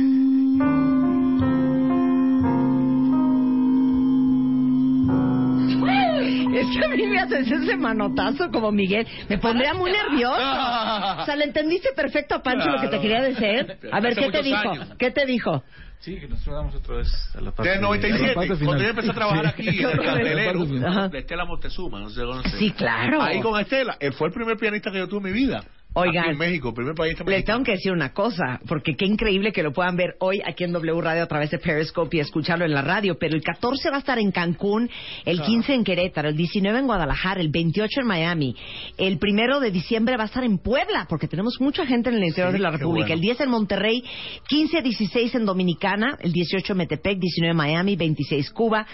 Es 6.54 6.68
que 6.78 6.86
a 6.86 6.90
mí 6.90 7.08
me 7.08 7.20
haces 7.20 7.50
ese 7.50 7.76
manotazo 7.78 8.50
como 8.52 8.72
Miguel. 8.72 9.08
Me 9.30 9.38
pondría 9.38 9.74
muy 9.74 9.92
nervioso. 9.92 10.34
O 10.36 11.26
sea, 11.26 11.36
¿le 11.36 11.46
entendiste 11.46 11.90
perfecto 11.96 12.36
a 12.36 12.44
Pancho 12.44 12.70
lo 12.70 12.82
que 12.82 12.88
te 12.88 13.00
Claro. 13.00 13.02
quería 13.02 13.22
decir? 13.24 13.78
A 13.92 14.00
ver, 14.00 14.12
Hace 14.12 14.22
¿qué 14.22 14.32
te 14.32 14.44
dijo? 14.44 14.70
años. 14.72 14.90
¿Qué 15.00 15.12
te 15.12 15.26
dijo? 15.26 15.64
Sí, 16.00 16.20
que 16.20 16.28
nosotros 16.28 16.56
vamos 16.56 16.76
otra 16.76 16.96
vez 16.98 17.08
a 17.36 17.42
la 17.42 17.52
parte 17.52 17.70
De 17.72 17.80
97, 17.80 18.24
a 18.24 18.28
la 18.28 18.34
parte 18.34 18.66
cuando 18.66 18.84
yo 18.84 18.90
empecé 18.90 19.12
a 19.12 19.14
trabajar 19.14 19.46
aquí 19.48 19.70
en 19.70 19.76
el 19.90 20.00
cartelero 20.02 20.66
de 21.10 21.20
Estela 21.20 21.46
Montezuma, 21.46 22.00
no 22.00 22.10
sé 22.10 22.22
si. 22.52 22.58
Sí, 22.58 22.72
claro. 22.72 23.22
Ahí 23.22 23.40
con 23.40 23.60
Estela, 23.60 23.98
él 24.00 24.14
fue 24.14 24.28
el 24.28 24.34
primer 24.34 24.58
pianista 24.58 24.92
que 24.92 24.98
yo 24.98 25.08
tuve 25.08 25.30
en 25.30 25.36
mi 25.36 25.40
vida. 25.46 25.64
Oigan. 25.94 26.24
Aquí 26.24 26.32
en 26.32 26.38
México, 26.38 26.74
primer 26.74 26.96
pianista 26.96 27.26
Les 27.26 27.44
tengo 27.44 27.64
que 27.64 27.74
decir 27.74 27.92
una 27.92 28.14
cosa, 28.14 28.62
porque 28.66 28.96
qué 28.96 29.06
increíble 29.06 29.52
que 29.52 29.62
lo 29.62 29.74
puedan 29.74 29.98
ver 29.98 30.16
hoy 30.20 30.42
aquí 30.46 30.64
en 30.64 30.72
W 30.72 31.02
Radio 31.02 31.24
a 31.24 31.28
través 31.28 31.52
de 31.52 31.58
Periscope 31.58 32.16
y 32.16 32.20
escucharlo 32.22 32.64
en 32.64 32.74
la 32.74 32.82
radio, 32.82 33.18
pero 33.20 33.36
el 33.36 33.44
14 33.44 33.90
va 33.90 33.98
a 33.98 34.00
estar 34.00 34.18
en 34.18 34.32
Cancún, 34.32 34.90
el 35.26 35.42
15 35.42 35.74
en 35.74 35.84
Querétaro, 35.84 36.30
el 36.30 36.38
19 36.38 36.80
en 36.80 36.86
Guadalajara, 36.86 37.42
el 37.42 37.50
28 37.50 38.02
en 38.02 38.08
Miami, 38.08 38.56
el 38.98 39.18
primero 39.20 39.60
de 39.60 39.72
diciembre 39.72 40.16
va 40.16 40.24
a 40.24 40.28
estar 40.28 40.46
en 40.46 40.60
Puebla, 40.60 41.08
porque 41.10 41.28
tenemos 41.28 41.60
mucha 41.60 41.86
gente 41.86 42.10
en 42.10 42.16
el 42.16 42.24
interior 42.24 42.52
Sí, 42.52 42.58
de 42.58 42.64
la 42.64 42.72
República, 42.72 43.08
bueno. 43.08 43.16
el 43.16 43.22
10 43.22 43.42
en 43.42 43.50
Monterrey, 43.50 44.04
15 44.48 44.82
16 44.82 45.36
en 45.36 45.46
Dominicana, 45.46 46.18
el 46.22 46.32
18 46.32 46.72
en 46.72 46.78
Metepec, 46.78 47.20
19 47.20 47.52
en 47.52 47.58
Miami, 47.58 47.96
26 47.98 48.50
Cuba, 48.52 48.88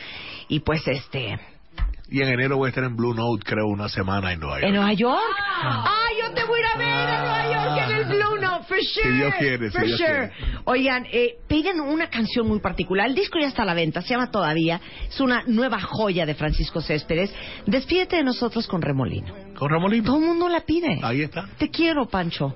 y 0.47 0.62
pues 0.62 0.81
este... 0.88 1.38
Y 2.10 2.22
en 2.22 2.30
enero 2.30 2.58
voy 2.58 2.67
a 2.67 2.70
estar 2.70 2.84
en 2.86 2.96
Blue 2.96 3.13
Note, 3.13 3.43
creo, 3.43 3.67
una 3.67 3.89
semana 3.89 4.32
en 4.32 4.39
Nueva 4.39 4.60
York. 4.60 4.67
¿En 4.67 4.76
Nueva 4.76 4.93
York? 4.93 5.36
¡Ah, 5.62 6.08
yo 6.22 6.34
te 6.34 6.43
voy 6.46 6.60
a 6.60 6.62
ir 6.62 6.67
a 6.67 6.78
ver 6.78 7.10
a 7.10 7.22
Nueva 7.22 7.76
York 7.76 7.89
en 7.89 7.98
el 7.98 8.06
Blue 8.06 8.41
Note! 8.41 8.65
For 8.67 8.78
sure. 8.82 9.13
Dios 9.13 9.34
quiere, 9.39 9.70
si 9.70 9.78
For 9.78 9.86
Dios 9.86 9.98
sure. 9.98 10.32
Oigan, 10.65 11.06
eh, 11.12 11.38
piden 11.48 11.80
una 11.80 12.10
canción 12.10 12.48
muy 12.48 12.60
particular. 12.60 13.08
El 13.08 13.15
disco 13.15 13.39
ya 13.39 13.48
está 13.48 13.63
a 13.63 13.65
la 13.65 13.74
venta, 13.74 14.02
se 14.02 14.10
llama 14.10 14.32
Todavía. 14.32 14.80
Es 15.10 15.20
una 15.20 15.43
nueva 15.48 15.80
joya 15.82 16.26
de 16.26 16.34
Francisco 16.34 16.82
Céspedes. 16.82 17.34
Despídete 17.65 18.17
de 18.17 18.24
nosotros 18.24 18.67
con 18.67 18.82
Remolino. 18.82 19.34
Con 19.56 19.70
Ramolino. 19.70 20.06
Todo 20.06 20.17
el 20.17 20.26
mundo 20.26 20.50
la 20.50 20.62
pide. 20.62 21.00
Ahí 21.02 21.22
está. 21.22 21.48
Te 21.58 21.70
quiero, 21.70 22.08
Pancho. 22.08 22.56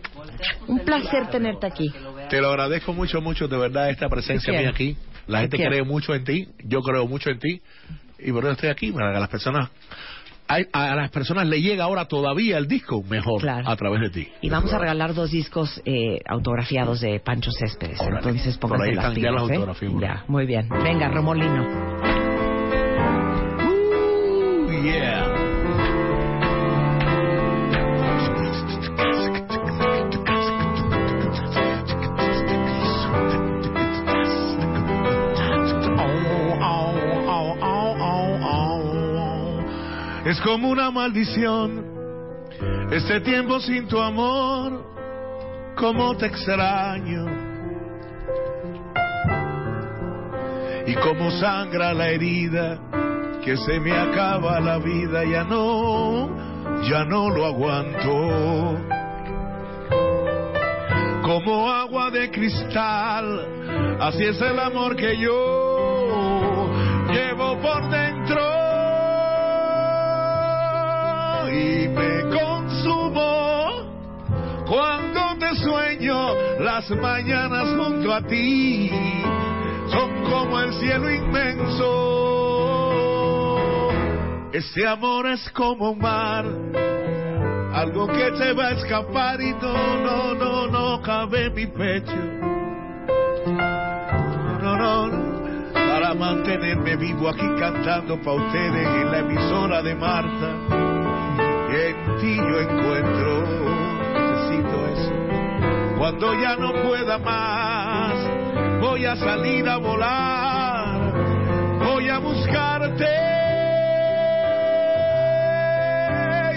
Un 0.68 0.80
placer 0.80 1.30
tenerte 1.30 1.68
aquí. 1.68 1.92
Te 2.30 2.40
lo 2.40 2.50
agradezco 2.50 2.94
mucho, 2.94 3.22
mucho, 3.22 3.48
de 3.48 3.58
verdad, 3.58 3.90
esta 3.90 4.08
presencia 4.08 4.54
mía 4.54 4.70
aquí. 4.70 4.96
La 5.28 5.40
Te 5.40 5.58
gente 5.58 5.70
cree 5.70 5.84
mucho 5.84 6.16
en 6.16 6.24
ti, 6.24 6.48
yo 6.66 6.82
creo 6.82 7.08
mucho 7.08 7.30
en 7.30 7.40
ti. 7.40 7.62
Y 8.24 8.32
por 8.32 8.44
eso 8.44 8.54
estoy 8.54 8.70
aquí, 8.70 8.92
para 8.92 9.14
que 9.14 9.20
las 9.20 9.30
personas... 9.30 9.70
A 10.74 10.96
las 10.96 11.10
personas 11.12 11.48
le 11.48 11.62
llega 11.62 11.86
ahora 11.86 12.10
todavía 12.10 12.58
el 12.58 12.68
disco 12.68 13.02
mejor 13.04 13.40
Claro. 13.40 13.70
a 13.70 13.76
través 13.78 14.02
de 14.02 14.10
ti. 14.10 14.28
Y 14.42 14.50
vamos 14.50 14.74
a 14.74 14.80
regalar 14.80 15.14
dos 15.14 15.32
discos 15.32 15.82
eh, 15.86 16.20
autografiados 16.28 17.00
de 17.00 17.22
Pancho 17.22 17.52
Céspedes. 17.52 18.02
Órale. 18.02 18.18
Entonces 18.18 18.58
Por 18.58 18.72
pónganse 18.72 18.90
ahí 18.90 18.96
las 18.96 19.18
están 19.18 19.48
ya 19.50 19.56
¿eh? 19.56 19.92
Ya, 20.02 20.26
muy 20.28 20.46
bien. 20.46 20.68
Venga, 20.84 21.08
Remolino. 21.08 21.64
Uh, 24.68 24.84
yeah. 24.84 25.31
Es 40.32 40.40
como 40.40 40.70
una 40.70 40.90
maldición 40.90 41.84
este 42.90 43.20
tiempo 43.20 43.60
sin 43.60 43.86
tu 43.90 44.00
amor, 44.00 44.82
como 45.76 46.16
te 46.16 46.28
extraño. 46.28 47.26
y 50.88 50.96
como 50.96 51.32
sangra 51.32 51.94
la 51.94 52.10
herida, 52.12 52.80
que 53.44 53.58
se 53.58 53.78
me 53.82 53.92
acaba 53.92 54.62
la 54.62 54.78
vida, 54.78 55.26
ya 55.26 55.44
no, 55.44 56.30
ya 56.84 57.04
no 57.04 57.30
lo 57.30 57.46
aguanto. 57.48 58.78
Como 61.24 61.70
agua 61.70 62.10
de 62.10 62.32
cristal, 62.32 63.98
así 64.00 64.24
es 64.24 64.42
el 64.42 64.58
amor 64.60 64.96
que 64.96 65.18
yo 65.18 66.72
llevo 67.12 67.58
por 67.60 67.90
dentro 67.90 68.61
cuando 74.72 75.36
te 75.38 75.54
sueño 75.56 76.34
las 76.62 76.90
mañanas 76.92 77.68
junto 77.76 78.14
a 78.14 78.22
ti 78.22 78.90
son 79.92 80.24
como 80.24 80.62
el 80.62 80.74
cielo 80.76 81.14
inmenso. 81.14 81.90
Este 84.54 84.88
amor 84.88 85.28
es 85.28 85.52
como 85.52 85.92
un 85.92 86.00
mar, 86.00 86.46
algo 87.74 88.08
que 88.08 88.32
te 88.32 88.54
va 88.54 88.68
a 88.68 88.72
escapar 88.72 89.42
y 89.42 89.52
no, 89.56 89.74
no, 90.04 90.34
no, 90.36 90.68
no 90.68 91.02
cabe 91.02 91.48
en 91.48 91.54
mi 91.54 91.68
pecho. 91.68 92.16
No, 94.62 94.78
no, 94.78 95.08
no, 95.08 95.74
para 95.74 96.14
mantenerme 96.14 96.96
vivo 96.96 97.28
aquí 97.28 97.46
cantando 97.60 98.22
pa' 98.22 98.32
ustedes 98.32 98.88
en 98.88 99.12
la 99.12 99.20
emisora 99.20 99.82
de 99.82 99.96
Marta. 99.96 100.56
En 101.74 102.18
ti 102.22 102.38
yo 102.38 102.60
encuentro. 102.62 103.31
Cuando 106.02 106.34
ya 106.34 106.56
no 106.56 106.74
pueda 106.82 107.20
más, 107.20 108.16
voy 108.82 109.06
a 109.06 109.16
salir 109.16 109.70
a 109.70 109.78
volar, 109.78 111.14
voy 111.78 112.10
a 112.10 112.18
buscarte. 112.18 113.06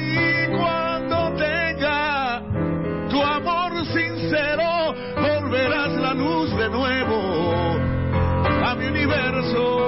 Y 0.00 0.46
cuando 0.56 1.34
tenga 1.36 2.40
tu 3.10 3.22
amor 3.22 3.84
sincero, 3.88 4.94
volverás 5.14 5.92
la 5.92 6.14
luz 6.14 6.50
de 6.56 6.70
nuevo 6.70 7.76
a 8.64 8.74
mi 8.76 8.86
universo. 8.86 9.84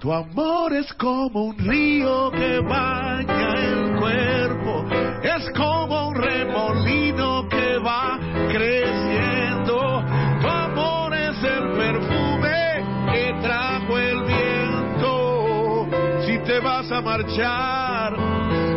Tu 0.00 0.12
amor 0.12 0.72
es 0.72 0.92
como 0.94 1.44
un 1.44 1.56
río 1.56 2.32
que 2.32 2.58
baña 2.58 3.54
el 3.60 3.94
cuerpo, 4.00 4.63
es 5.22 5.50
como 5.56 6.08
un 6.08 6.14
remolino 6.14 7.48
que 7.48 7.78
va 7.78 8.18
creciendo. 8.48 10.04
Tu 10.40 10.48
amor 10.48 11.14
es 11.14 11.42
el 11.42 11.72
perfume 11.72 12.84
que 13.12 13.34
trajo 13.42 13.98
el 13.98 14.24
viento. 14.24 15.86
Si 16.26 16.38
te 16.44 16.60
vas 16.60 16.90
a 16.92 17.00
marchar, 17.00 18.16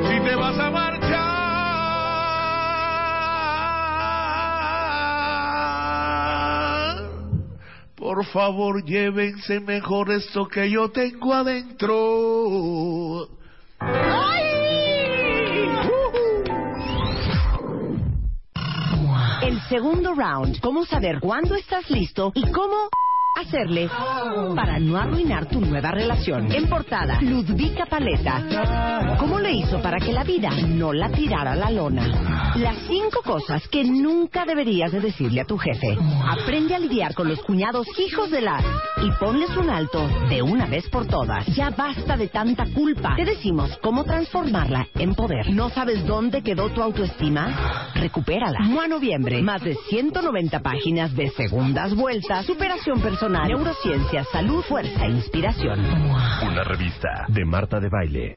si 0.07 0.19
te 0.21 0.35
vas 0.35 0.57
a 0.57 0.69
marchar. 0.71 0.97
Por 7.95 8.25
favor, 8.27 8.83
llévense 8.83 9.59
mejor 9.59 10.11
esto 10.11 10.47
que 10.47 10.69
yo 10.69 10.89
tengo 10.89 11.33
adentro. 11.33 11.97
Segundo 19.67 20.13
round. 20.13 20.59
Cómo 20.59 20.85
saber 20.85 21.19
cuándo 21.19 21.55
estás 21.55 21.89
listo 21.89 22.31
y 22.33 22.49
cómo 22.51 22.89
hacerle 23.37 23.89
para 24.55 24.79
no 24.79 24.97
arruinar 24.97 25.47
tu 25.47 25.61
nueva 25.61 25.91
relación. 25.91 26.51
En 26.51 26.67
portada, 26.67 27.19
Ludvika 27.21 27.85
Paleta. 27.85 29.17
¿Cómo 29.19 29.39
le 29.39 29.51
hizo 29.51 29.81
para 29.81 29.99
que 29.99 30.11
la 30.11 30.23
vida 30.23 30.49
no 30.67 30.91
la 30.91 31.09
tirara 31.09 31.53
a 31.53 31.55
la 31.55 31.69
lona? 31.69 32.53
Las 32.55 32.77
cinco 32.87 33.21
cosas 33.23 33.67
que 33.67 33.83
nunca 33.83 34.45
deberías 34.45 34.91
de 34.91 35.01
decirle 35.01 35.41
a 35.41 35.45
tu 35.45 35.57
jefe. 35.57 35.97
Aprende 36.27 36.75
a 36.75 36.79
lidiar 36.79 37.13
con 37.13 37.27
los 37.27 37.41
cuñados 37.41 37.87
hijos 37.99 38.31
de 38.31 38.41
la 38.41 38.59
y 39.01 39.11
ponles 39.19 39.55
un 39.57 39.69
alto 39.69 40.07
de 40.29 40.41
una 40.41 40.65
vez 40.65 40.89
por 40.89 41.05
todas. 41.07 41.45
Ya 41.55 41.69
basta 41.69 42.17
de 42.17 42.27
tanta 42.27 42.65
culpa. 42.73 43.15
Te 43.15 43.25
decimos 43.25 43.77
cómo 43.81 44.03
transformarla 44.03 44.87
en 44.95 45.15
poder. 45.15 45.49
¿No 45.51 45.69
sabes 45.69 46.05
dónde 46.05 46.41
quedó 46.41 46.69
tu 46.69 46.81
autoestima? 46.81 47.91
Recupérala. 47.95 48.59
Mua 48.59 48.87
Noviembre. 48.87 49.41
Más 49.41 49.61
de 49.61 49.75
190 49.89 50.59
páginas 50.61 51.15
de 51.15 51.29
segundas 51.29 51.95
vueltas, 51.95 52.45
superación 52.45 52.99
personal, 53.01 53.47
neurociencia, 53.47 54.23
salud, 54.25 54.63
fuerza 54.63 55.05
e 55.05 55.11
inspiración. 55.11 55.79
Una 55.79 56.63
revista 56.63 57.25
de 57.27 57.45
Marta 57.45 57.79
de 57.79 57.89
Baile. 57.89 58.35